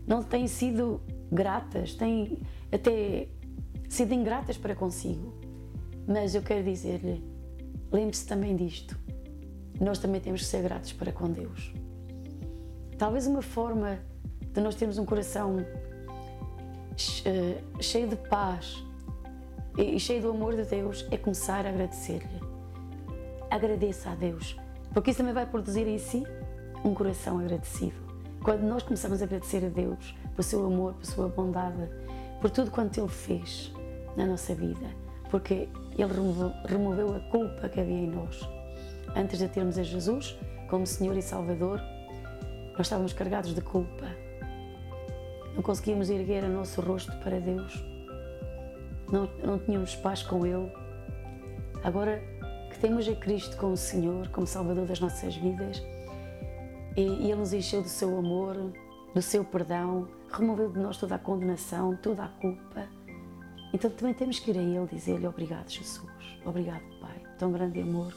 não 0.08 0.24
têm 0.24 0.48
sido 0.48 1.00
gratas, 1.32 1.94
têm 1.94 2.40
até 2.72 3.28
sido 3.88 4.14
ingratas 4.14 4.58
para 4.58 4.76
consigo. 4.76 5.34
Mas 6.08 6.34
eu 6.36 6.42
quero 6.42 6.64
dizer-lhe, 6.64 7.24
lembre-se 7.94 8.26
também 8.26 8.56
disto. 8.56 8.98
Nós 9.80 10.00
também 10.00 10.20
temos 10.20 10.42
que 10.42 10.48
ser 10.48 10.64
gratos 10.64 10.92
para 10.92 11.12
com 11.12 11.32
Deus. 11.32 11.72
Talvez 12.98 13.28
uma 13.28 13.42
forma 13.42 14.00
de 14.42 14.60
nós 14.60 14.76
termos 14.76 14.98
um 14.98 15.06
coração 15.06 15.58
eh, 17.26 17.62
cheio 17.80 18.08
de 18.08 18.16
paz 18.16 18.84
e 19.78 20.00
cheio 20.00 20.22
do 20.22 20.30
amor 20.30 20.56
de 20.56 20.64
Deus 20.64 21.08
é 21.10 21.18
começar 21.18 21.66
a 21.66 21.70
agradecer-lhe. 21.70 22.42
Agradeça 23.50 24.12
a 24.12 24.16
Deus, 24.16 24.56
porque 24.94 25.12
isso 25.12 25.18
também 25.18 25.34
vai 25.34 25.46
produzir 25.46 25.88
em 25.88 25.98
si 25.98 26.24
um 26.84 26.94
coração 26.94 27.40
agradecido. 27.40 27.96
Quando 28.44 28.62
nós 28.62 28.84
começamos 28.84 29.22
a 29.22 29.26
agradecer 29.26 29.66
a 29.66 29.70
Deus 29.70 30.16
por 30.36 30.44
seu 30.44 30.66
amor, 30.66 30.94
por 30.94 31.06
sua 31.06 31.30
bondade, 31.30 31.90
por 32.42 32.50
tudo 32.50 32.70
quanto 32.70 33.00
Ele 33.00 33.08
fez 33.08 33.72
na 34.16 34.26
nossa 34.26 34.54
vida, 34.54 35.03
porque 35.34 35.68
Ele 35.98 36.14
removeu, 36.68 37.16
a 37.16 37.20
culpa 37.32 37.68
que 37.68 37.82
havia 37.82 37.98
em 37.98 38.08
nós. 38.08 38.48
Antes 39.16 39.40
de 39.40 39.48
termos 39.48 39.80
a 39.80 39.84
Jesus 39.84 40.38
como 40.70 40.86
Senhor 40.86 41.18
e 41.18 41.24
Salvador, 41.24 41.82
nós 42.78 42.82
estávamos 42.82 43.14
carregados 43.14 43.56
de 43.56 43.62
culpa. 43.62 44.06
Não 45.56 45.64
conseguíamos 45.64 46.12
erguer 46.12 46.44
o 46.44 46.50
nosso 46.50 46.82
rosto 46.82 47.12
para 47.24 47.40
Deus. 47.40 47.84
não, 49.12 49.28
não 49.44 49.58
tínhamos 49.58 49.96
paz 49.96 50.22
com 50.22 50.46
Ele. 50.46 50.72
Agora 51.84 52.22
que 52.70 52.78
temos 52.78 53.10
a 53.10 53.16
Cristo 53.16 53.58
como 53.58 53.76
Senhor, 53.76 54.28
como 54.28 54.46
Salvador 54.46 54.86
das 54.86 55.00
nossas 55.00 55.36
vidas, 55.36 55.82
e, 56.96 57.02
e 57.02 57.32
Ele 57.32 57.38
nos 57.38 57.54
encheu 57.54 57.82
do 57.82 57.90
seu 57.90 58.20
amor, 58.20 58.72
do 59.16 59.22
seu 59.24 59.44
perdão, 59.44 60.08
removeu 60.32 60.70
de 60.70 60.78
nós 60.78 60.98
toda 60.98 61.16
a 61.16 61.20
condenação, 61.20 61.98
toda 62.04 62.24
a 62.24 62.28
culpa. 62.28 62.88
Então 63.74 63.90
também 63.90 64.14
temos 64.14 64.40
que 64.40 64.52
ir 64.52 64.58
a 64.58 64.62
Ele 64.62 64.88
dizer-lhe 64.88 65.28
obrigado, 65.28 65.70
Jesus, 65.70 66.12
obrigado, 66.46 66.84
Pai, 67.02 67.22
tão 67.38 67.52
grande 67.52 67.82
amor. 67.82 68.14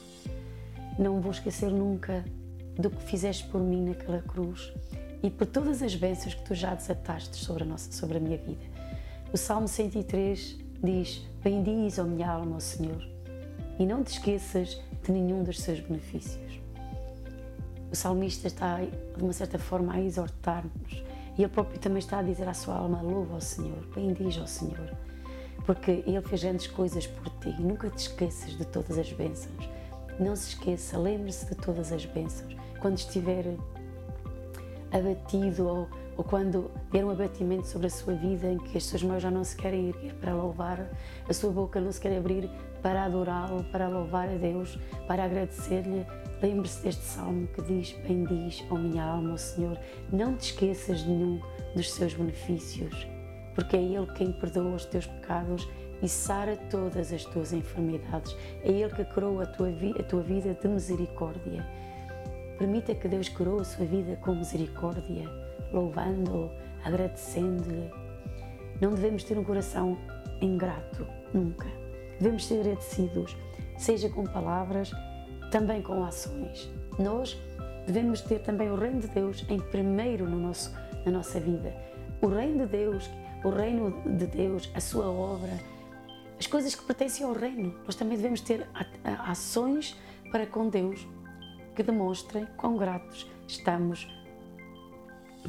Não 0.97 1.19
vou 1.19 1.31
esquecer 1.31 1.71
nunca 1.71 2.23
do 2.77 2.91
que 2.91 3.01
fizeste 3.03 3.47
por 3.47 3.59
mim 3.59 3.85
naquela 3.89 4.21
cruz 4.21 4.71
e 5.23 5.31
por 5.31 5.47
todas 5.47 5.81
as 5.81 5.95
bênçãos 5.95 6.35
que 6.35 6.43
tu 6.43 6.53
já 6.53 6.75
desataste 6.75 7.35
sobre 7.37 7.63
a, 7.63 7.65
nossa, 7.65 7.91
sobre 7.91 8.17
a 8.17 8.19
minha 8.19 8.37
vida. 8.37 8.63
O 9.33 9.37
Salmo 9.37 9.67
103 9.67 10.57
diz: 10.83 11.25
Bendiz, 11.43 11.97
ó 11.97 12.03
minha 12.03 12.29
alma, 12.29 12.55
ao 12.55 12.61
Senhor, 12.61 13.03
e 13.79 13.85
não 13.85 14.03
te 14.03 14.13
esqueças 14.13 14.79
de 15.03 15.11
nenhum 15.11 15.43
dos 15.43 15.59
seus 15.59 15.79
benefícios. 15.79 16.61
O 17.91 17.95
salmista 17.95 18.47
está, 18.47 18.79
de 18.81 19.23
uma 19.23 19.33
certa 19.33 19.57
forma, 19.57 19.93
a 19.93 20.01
exortar-nos 20.01 21.03
e 21.37 21.43
ele 21.43 21.51
próprio 21.51 21.79
também 21.79 21.99
está 21.99 22.19
a 22.19 22.23
dizer 22.23 22.47
à 22.47 22.53
sua 22.53 22.75
alma: 22.75 23.01
Louva 23.01 23.35
ao 23.35 23.41
Senhor, 23.41 23.85
bendiz 23.93 24.37
ao 24.37 24.47
Senhor, 24.47 24.91
porque 25.67 26.03
Ele 26.07 26.21
fez 26.21 26.41
grandes 26.41 26.67
coisas 26.67 27.05
por 27.05 27.29
ti. 27.41 27.53
Nunca 27.59 27.89
te 27.89 28.07
esqueças 28.07 28.57
de 28.57 28.65
todas 28.65 28.97
as 28.97 29.11
bênçãos. 29.11 29.69
Não 30.17 30.35
se 30.35 30.53
esqueça, 30.53 30.97
lembre-se 30.97 31.45
de 31.45 31.55
todas 31.55 31.91
as 31.91 32.05
bênçãos. 32.05 32.55
Quando 32.79 32.97
estiver 32.97 33.43
abatido 34.91 35.67
ou, 35.67 35.87
ou 36.15 36.23
quando 36.23 36.71
vier 36.89 37.03
um 37.03 37.11
abatimento 37.11 37.67
sobre 37.67 37.87
a 37.87 37.89
sua 37.89 38.13
vida 38.13 38.47
em 38.47 38.57
que 38.57 38.77
as 38.77 38.85
suas 38.85 39.03
mãos 39.03 39.21
já 39.21 39.29
não 39.29 39.43
se 39.43 39.57
querem 39.57 39.89
erguer 39.89 40.13
para 40.15 40.33
louvar, 40.33 40.89
a 41.27 41.33
sua 41.33 41.51
boca 41.51 41.81
não 41.81 41.91
se 41.91 41.99
quer 41.99 42.17
abrir 42.17 42.49
para 42.81 43.03
adorá-lo, 43.03 43.65
para 43.65 43.89
louvar 43.89 44.29
a 44.29 44.37
Deus, 44.37 44.79
para 45.05 45.25
agradecer-lhe, 45.25 46.05
lembre-se 46.41 46.81
deste 46.81 47.03
salmo 47.03 47.45
que 47.47 47.61
diz: 47.63 47.91
Bendiz, 48.07 48.63
ó 48.69 48.75
minha 48.75 49.03
alma, 49.03 49.33
ó 49.33 49.37
Senhor, 49.37 49.77
não 50.13 50.37
te 50.37 50.53
esqueças 50.53 50.99
de 50.99 51.09
nenhum 51.09 51.41
dos 51.75 51.91
seus 51.91 52.13
benefícios, 52.13 53.05
porque 53.57 53.75
é 53.75 53.81
Ele 53.81 54.05
quem 54.13 54.31
perdoa 54.31 54.75
os 54.75 54.85
teus 54.85 55.07
pecados 55.07 55.67
e 56.03 56.07
sara 56.07 56.55
todas 56.69 57.11
as 57.11 57.25
tuas 57.25 57.51
enfermidades. 57.53 58.37
É 58.63 58.69
Ele 58.69 58.93
que 58.93 59.03
curou 59.03 59.41
a 59.41 59.47
tua, 59.47 59.69
a 59.99 60.03
tua 60.03 60.21
vida 60.21 60.53
de 60.53 60.67
misericórdia. 60.67 61.65
Permita 62.59 62.93
que 62.93 63.07
Deus 63.07 63.29
curou 63.29 63.59
a 63.59 63.63
sua 63.63 63.83
vida 63.83 64.15
com 64.17 64.35
misericórdia, 64.35 65.27
louvando-o, 65.73 66.51
agradecendo-lhe. 66.85 67.89
Não 68.79 68.93
devemos 68.93 69.23
ter 69.23 69.39
um 69.39 69.43
coração 69.43 69.97
ingrato, 70.39 71.07
nunca. 71.33 71.65
Devemos 72.19 72.45
ser 72.45 72.59
agradecidos, 72.59 73.35
seja 73.75 74.07
com 74.07 74.23
palavras, 74.23 74.91
também 75.51 75.81
com 75.81 76.03
ações. 76.03 76.69
Nós 76.99 77.35
devemos 77.87 78.21
ter 78.21 78.37
também 78.37 78.69
o 78.69 78.75
reino 78.75 78.99
de 78.99 79.07
Deus 79.07 79.43
em 79.49 79.59
primeiro 79.59 80.29
no 80.29 80.37
nosso, 80.37 80.71
na 81.03 81.11
nossa 81.11 81.39
vida. 81.39 81.73
O 82.21 82.27
reino 82.27 82.59
de 82.59 82.67
Deus, 82.67 83.09
o 83.47 83.49
reino 83.49 83.91
de 84.05 84.27
Deus, 84.27 84.69
a 84.73 84.81
sua 84.81 85.09
obra, 85.09 85.57
as 86.39 86.45
coisas 86.45 86.75
que 86.75 86.83
pertencem 86.83 87.25
ao 87.25 87.33
reino. 87.33 87.73
Nós 87.85 87.95
também 87.95 88.17
devemos 88.17 88.41
ter 88.41 88.67
ações 89.03 89.95
para 90.31 90.45
com 90.45 90.69
Deus 90.69 91.07
que 91.75 91.81
demonstrem 91.81 92.45
quão 92.57 92.77
gratos 92.77 93.29
estamos 93.47 94.07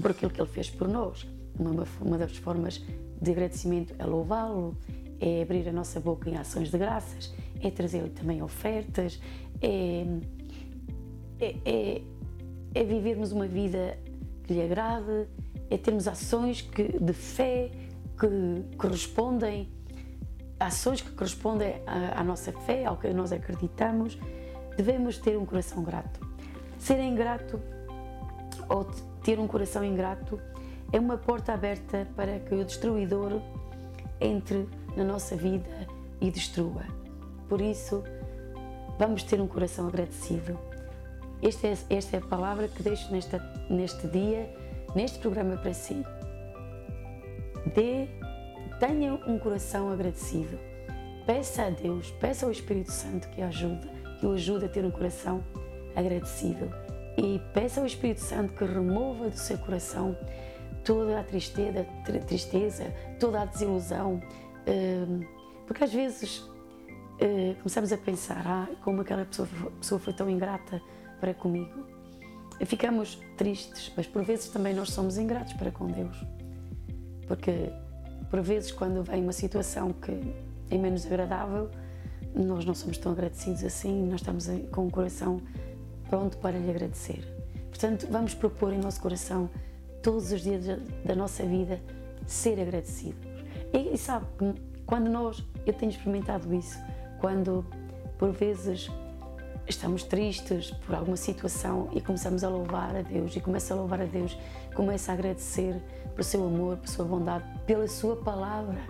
por 0.01 0.13
aquilo 0.13 0.31
que 0.31 0.41
Ele 0.41 0.49
fez 0.49 0.71
por 0.71 0.89
nós. 0.89 1.27
Uma, 1.59 2.17
das 2.17 2.37
formas 2.37 2.81
de 3.21 3.31
agradecimento 3.33 3.95
é 3.99 4.05
louvá-lo, 4.05 4.77
é 5.21 5.43
abrir 5.43 5.69
a 5.69 5.73
nossa 5.73 5.99
boca 5.99 6.31
em 6.31 6.37
ações 6.37 6.71
de 6.71 6.79
graças, 6.79 7.35
é 7.61 7.71
trazer 7.71 8.09
também 8.11 8.41
ofertas, 8.41 9.21
é, 9.61 10.07
é, 11.41 11.57
é, 11.65 12.03
é 12.75 12.85
vivermos 12.85 13.33
uma 13.33 13.49
vida 13.49 13.99
que 14.45 14.55
lhe 14.55 14.63
agrade, 14.63 15.27
é 15.69 15.77
termos 15.77 16.07
ações 16.07 16.63
que, 16.63 16.97
de 16.99 17.13
fé 17.13 17.71
que 18.19 18.77
correspondem, 18.77 19.71
ações 20.59 21.01
que 21.01 21.11
correspondem 21.13 21.83
à, 21.87 22.23
nossa 22.25 22.53
fé, 22.53 22.85
ao 22.85 22.97
que 22.97 23.13
nós 23.13 23.33
acreditamos 23.33 24.19
devemos 24.79 25.19
ter 25.19 25.37
um 25.37 25.45
coração 25.45 25.83
grato. 25.83 26.21
Ser 26.79 27.01
ingrato 27.01 27.61
ou 28.69 28.85
ter 29.25 29.41
um 29.41 29.49
coração 29.49 29.85
ingrato 29.85 30.41
é 30.93 31.01
uma 31.01 31.19
porta 31.19 31.53
aberta 31.53 32.07
para 32.15 32.39
que 32.39 32.55
o 32.55 32.65
destruidor 32.65 33.43
entre 34.21 34.69
na 34.97 35.03
nossa 35.03 35.37
vida 35.37 35.89
e 36.21 36.31
destrua. 36.31 36.85
Por 37.49 37.61
isso, 37.61 38.05
vamos 38.99 39.25
ter 39.25 39.41
um 39.41 39.49
coração 39.49 39.89
agradecido. 39.89 40.57
Esta 41.43 41.67
é, 41.67 41.79
esta 41.91 42.17
é 42.17 42.19
a 42.21 42.23
palavra 42.23 42.69
que 42.69 42.83
deixo 42.83 43.13
nesta, 43.13 43.39
neste 43.69 44.07
dia, 44.07 44.49
neste 44.95 45.19
programa 45.19 45.57
para 45.57 45.75
si. 45.75 46.05
Dê, 47.75 48.09
tenha 48.79 49.15
um 49.27 49.39
coração 49.39 49.91
agradecido. 49.91 50.59
Peça 51.27 51.65
a 51.65 51.71
Deus, 51.71 52.11
peça 52.13 52.47
ao 52.47 52.53
Espírito 52.53 52.91
Santo 52.91 53.29
que 53.29 53.43
ajude 53.43 53.89
que 54.19 54.27
o 54.27 54.33
ajude 54.33 54.65
a 54.65 54.69
ter 54.69 54.85
um 54.85 54.91
coração 54.91 55.43
agradecido. 55.95 56.71
E 57.17 57.41
peça 57.53 57.81
ao 57.81 57.87
Espírito 57.87 58.21
Santo 58.21 58.53
que 58.55 58.65
remova 58.65 59.31
do 59.31 59.37
seu 59.37 59.59
coração 59.59 60.17
toda 60.85 61.21
a 61.21 61.25
tristeza, 61.25 61.87
tristeza 62.27 62.93
toda 63.19 63.43
a 63.43 63.45
desilusão, 63.45 64.23
hum, 64.67 65.21
porque 65.67 65.85
às 65.85 65.93
vezes 65.93 66.41
hum, 67.21 67.55
começamos 67.59 67.93
a 67.93 67.99
pensar, 67.99 68.43
ah, 68.47 68.69
como 68.83 69.01
aquela 69.01 69.25
pessoa, 69.25 69.49
pessoa 69.81 70.01
foi 70.01 70.13
tão 70.13 70.31
ingrata 70.31 70.81
para 71.21 71.35
comigo. 71.35 71.87
Ficamos 72.65 73.21
tristes, 73.37 73.93
mas 73.97 74.07
por 74.07 74.25
vezes 74.25 74.49
também 74.49 74.75
nós 74.75 74.91
somos 74.91 75.17
ingratos 75.17 75.53
para 75.53 75.71
com 75.71 75.87
Deus. 75.87 76.17
Porque 77.29 77.71
por 78.31 78.41
vezes 78.41 78.73
quando 78.73 79.05
vem 79.05 79.23
uma 79.23 79.33
situação 79.33 79.93
que 79.93 80.35
é 80.71 80.77
menos 80.77 81.07
agradável, 81.07 81.71
nós 82.35 82.65
não 82.65 82.75
somos 82.75 82.99
tão 82.99 83.13
agradecidos 83.13 83.63
assim, 83.63 84.07
nós 84.07 84.21
estamos 84.21 84.49
com 84.73 84.87
o 84.87 84.91
coração 84.91 85.41
pronto 86.09 86.39
para 86.39 86.59
lhe 86.59 86.71
agradecer. 86.71 87.23
Portanto, 87.69 88.09
vamos 88.11 88.35
propor 88.35 88.73
em 88.73 88.79
nosso 88.79 89.01
coração, 89.01 89.49
todos 90.03 90.33
os 90.33 90.41
dias 90.41 90.65
da 91.05 91.15
nossa 91.15 91.45
vida, 91.45 91.81
ser 92.27 92.61
agradecidos. 92.61 93.29
E, 93.73 93.95
e 93.95 93.99
sabe, 93.99 94.27
quando 94.87 95.09
nós, 95.09 95.45
eu 95.67 95.73
tenho 95.73 95.91
experimentado 95.91 96.53
isso, 96.55 96.79
quando 97.21 97.65
por 98.19 98.33
vezes 98.33 98.91
estamos 99.69 100.03
tristes 100.03 100.71
por 100.71 100.95
alguma 100.95 101.17
situação 101.17 101.89
e 101.93 102.01
começamos 102.01 102.43
a 102.43 102.49
louvar 102.49 102.97
a 102.97 103.03
Deus 103.03 103.37
e 103.37 103.41
começa 103.41 103.75
a 103.75 103.77
louvar 103.77 104.01
a 104.01 104.07
Deus, 104.07 104.37
começa 104.75 105.13
a 105.13 105.15
agradecer 105.15 105.81
pelo 106.19 106.25
seu 106.25 106.45
amor, 106.45 106.77
pela 106.79 106.89
sua 106.89 107.05
bondade, 107.05 107.45
pela 107.65 107.87
sua 107.87 108.17
palavra. 108.17 108.81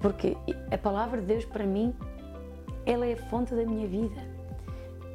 Porque 0.00 0.34
a 0.70 0.78
palavra 0.78 1.20
de 1.20 1.26
Deus 1.26 1.44
para 1.44 1.66
mim 1.66 1.94
ela 2.86 3.06
é 3.06 3.12
a 3.12 3.16
fonte 3.16 3.54
da 3.54 3.64
minha 3.64 3.86
vida. 3.86 4.20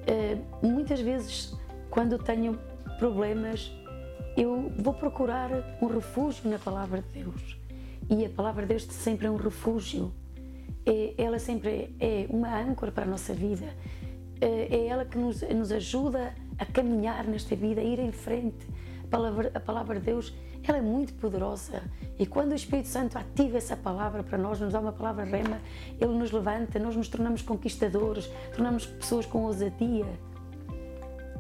Uh, 0.06 0.68
muitas 0.68 1.02
vezes, 1.02 1.56
quando 1.90 2.20
tenho 2.20 2.60
problemas, 3.00 3.72
eu 4.38 4.72
vou 4.78 4.94
procurar 4.94 5.50
um 5.82 5.88
refúgio 5.88 6.50
na 6.50 6.60
palavra 6.60 7.02
de 7.02 7.24
Deus. 7.24 7.58
E 8.10 8.26
a 8.26 8.30
palavra 8.30 8.64
de 8.64 8.70
Deus 8.70 8.84
sempre 8.84 9.26
é 9.28 9.32
um 9.32 9.36
refúgio. 9.36 10.12
É, 10.86 11.14
ela 11.18 11.38
sempre 11.38 11.96
é, 12.00 12.26
uma 12.30 12.60
âncora 12.60 12.92
para 12.92 13.04
a 13.04 13.08
nossa 13.08 13.34
vida. 13.34 13.76
É, 14.42 14.76
é 14.76 14.88
ela 14.88 15.06
que 15.06 15.18
nos, 15.18 15.42
nos 15.42 15.72
ajuda 15.72 16.34
a 16.49 16.49
caminhar 16.66 17.26
nesta 17.26 17.56
vida, 17.56 17.82
a 17.82 17.84
ir 17.84 18.00
em 18.00 18.12
frente. 18.12 18.68
A 19.04 19.08
palavra, 19.08 19.52
a 19.54 19.60
palavra 19.60 20.00
de 20.00 20.06
Deus 20.06 20.34
ela 20.68 20.78
é 20.78 20.82
muito 20.82 21.14
poderosa. 21.14 21.82
E 22.18 22.26
quando 22.26 22.52
o 22.52 22.56
Espírito 22.56 22.88
Santo 22.88 23.18
ativa 23.18 23.58
essa 23.58 23.76
palavra 23.76 24.24
para 24.24 24.38
nós, 24.38 24.60
nos 24.60 24.74
dá 24.74 24.80
uma 24.80 24.92
palavra 24.92 25.24
rema, 25.24 25.60
ele 26.00 26.14
nos 26.14 26.32
levanta, 26.32 26.78
nós 26.80 26.96
nos 26.96 27.08
tornamos 27.08 27.42
conquistadores, 27.42 28.30
tornamos 28.52 28.86
pessoas 28.86 29.26
com 29.26 29.46
ousadia. 29.46 30.06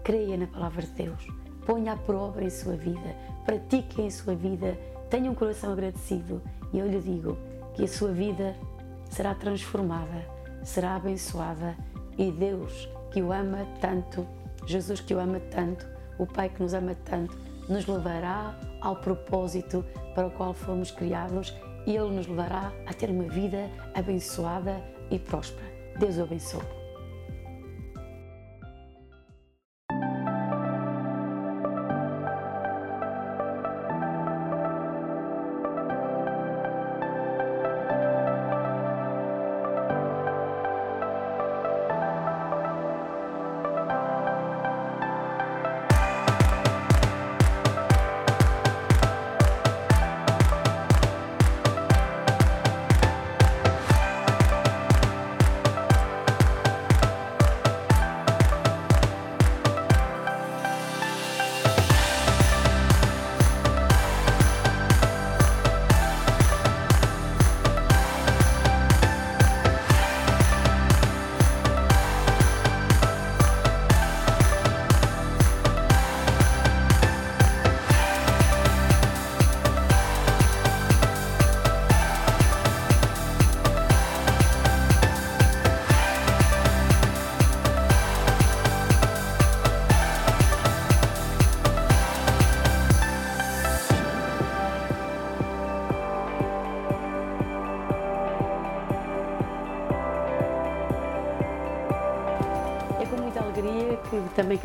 Creia 0.04 0.38
na 0.38 0.48
palavra 0.48 0.82
de 0.82 0.92
Deus, 0.92 1.28
ponha 1.66 1.94
a 1.94 1.98
prova 1.98 2.44
em 2.44 2.50
sua 2.50 2.76
vida, 2.76 3.16
pratique 3.46 4.02
em 4.02 4.10
sua 4.10 4.34
vida, 4.34 4.78
tenha 5.10 5.30
um 5.30 5.36
coração 5.36 5.74
agradecido. 5.74 6.42
E 6.74 6.80
eu 6.80 6.88
lhe 6.88 7.00
digo 7.00 7.38
que 7.76 7.84
a 7.84 7.88
sua 7.88 8.12
vida 8.12 8.56
será 9.12 9.36
transformada, 9.36 10.26
será 10.64 10.96
abençoada. 10.96 11.76
E 12.18 12.32
Deus 12.32 12.90
que 13.12 13.22
o 13.22 13.32
ama 13.32 13.66
tanto, 13.82 14.26
Jesus 14.70 15.00
que 15.00 15.16
o 15.16 15.20
ama 15.20 15.40
tanto, 15.50 15.88
o 16.20 16.28
Pai 16.28 16.48
que 16.48 16.62
nos 16.62 16.76
ama 16.76 16.94
tanto, 17.04 17.36
nos 17.68 17.88
levará 17.88 18.56
ao 18.82 18.98
propósito 18.98 19.84
para 20.14 20.28
o 20.28 20.32
qual 20.32 20.54
fomos 20.54 20.92
criados 20.92 21.56
e 21.88 21.96
Ele 21.96 22.12
nos 22.12 22.28
levará 22.28 22.72
a 22.86 22.94
ter 22.94 23.10
uma 23.10 23.28
vida 23.28 23.68
abençoada 23.96 24.80
e 25.10 25.18
próspera. 25.18 25.68
Deus 25.98 26.18
o 26.18 26.24
abençoe. 26.24 26.79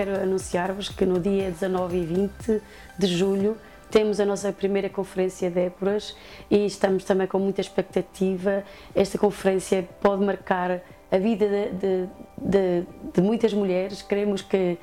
Quero 0.04 0.20
anunciar-vos 0.20 0.90
que 0.90 1.06
no 1.06 1.18
dia 1.18 1.50
19 1.50 1.96
e 1.96 2.04
20 2.04 2.62
de 2.98 3.06
julho 3.06 3.56
temos 3.90 4.20
a 4.20 4.26
nossa 4.26 4.52
primeira 4.52 4.90
conferência 4.90 5.50
de 5.50 5.60
Époras 5.60 6.14
e 6.50 6.66
estamos 6.66 7.04
também 7.04 7.26
com 7.26 7.38
muita 7.38 7.62
expectativa. 7.62 8.64
Esta 8.94 9.16
conferência 9.16 9.88
pode 10.02 10.22
marcar 10.22 10.82
a 11.10 11.16
vida 11.16 11.46
de, 11.48 11.70
de, 11.70 12.08
de, 12.36 12.86
de 13.14 13.22
muitas 13.22 13.54
mulheres. 13.54 14.02
Queremos 14.02 14.42
que, 14.42 14.76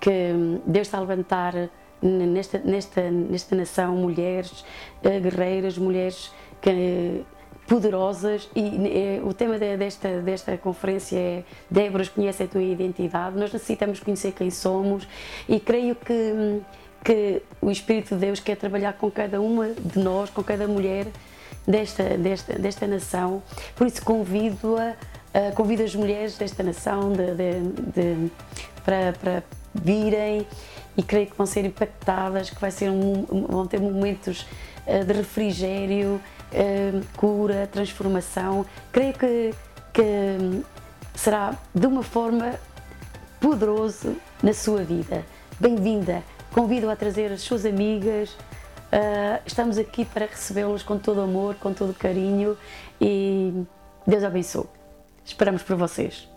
que 0.00 0.32
Deus 0.66 0.88
está 0.88 0.98
a 0.98 1.00
levantar 1.00 1.54
nesta, 2.02 2.58
nesta, 2.58 3.08
nesta 3.08 3.54
nação 3.54 3.94
mulheres 3.94 4.64
eh, 5.04 5.20
guerreiras, 5.20 5.78
mulheres 5.78 6.32
que 6.60 7.24
poderosas 7.66 8.48
e 8.54 9.18
é, 9.18 9.20
o 9.22 9.34
tema 9.34 9.58
desta, 9.58 10.20
desta 10.20 10.56
conferência 10.56 11.18
é 11.18 11.44
Débora, 11.70 12.06
conhece 12.06 12.44
a 12.44 12.46
tua 12.46 12.62
identidade, 12.62 13.36
nós 13.36 13.52
necessitamos 13.52 14.00
conhecer 14.00 14.32
quem 14.32 14.50
somos 14.50 15.06
e 15.48 15.58
creio 15.58 15.96
que, 15.96 16.60
que 17.04 17.42
o 17.60 17.70
Espírito 17.70 18.14
de 18.14 18.20
Deus 18.20 18.40
quer 18.40 18.56
trabalhar 18.56 18.92
com 18.94 19.10
cada 19.10 19.40
uma 19.40 19.68
de 19.68 19.98
nós, 19.98 20.30
com 20.30 20.42
cada 20.42 20.66
mulher 20.68 21.06
desta, 21.66 22.04
desta, 22.16 22.58
desta 22.58 22.86
nação, 22.86 23.42
por 23.74 23.86
isso 23.86 24.02
convido-a 24.04 24.94
Uh, 25.36 25.54
convido 25.54 25.82
as 25.82 25.94
mulheres 25.94 26.38
desta 26.38 26.62
nação 26.62 27.12
de, 27.12 27.34
de, 27.34 27.82
de, 27.92 28.30
para, 28.82 29.12
para 29.12 29.42
virem 29.74 30.46
e 30.96 31.02
creio 31.02 31.26
que 31.26 31.36
vão 31.36 31.44
ser 31.44 31.66
impactadas, 31.66 32.48
que 32.48 32.58
vai 32.58 32.70
ser 32.70 32.88
um, 32.88 33.26
vão 33.46 33.66
ter 33.66 33.78
momentos 33.78 34.46
uh, 34.86 35.04
de 35.04 35.12
refrigério, 35.12 36.18
cura, 37.16 37.68
transformação. 37.70 38.64
Creio 38.92 39.12
que, 39.14 39.54
que 39.92 40.62
será 41.14 41.54
de 41.74 41.86
uma 41.86 42.02
forma 42.02 42.54
poderosa 43.40 44.14
na 44.42 44.52
sua 44.52 44.82
vida. 44.82 45.24
Bem-vinda! 45.58 46.22
Convido 46.52 46.88
a 46.90 46.96
trazer 46.96 47.32
as 47.32 47.42
suas 47.42 47.66
amigas. 47.66 48.30
Uh, 48.30 49.42
estamos 49.44 49.76
aqui 49.78 50.04
para 50.04 50.26
recebê-las 50.26 50.82
com 50.82 50.96
todo 50.96 51.20
amor, 51.20 51.56
com 51.56 51.72
todo 51.72 51.92
carinho 51.92 52.56
e 53.00 53.64
Deus 54.06 54.24
abençoe. 54.24 54.66
Esperamos 55.24 55.62
por 55.62 55.76
vocês. 55.76 56.35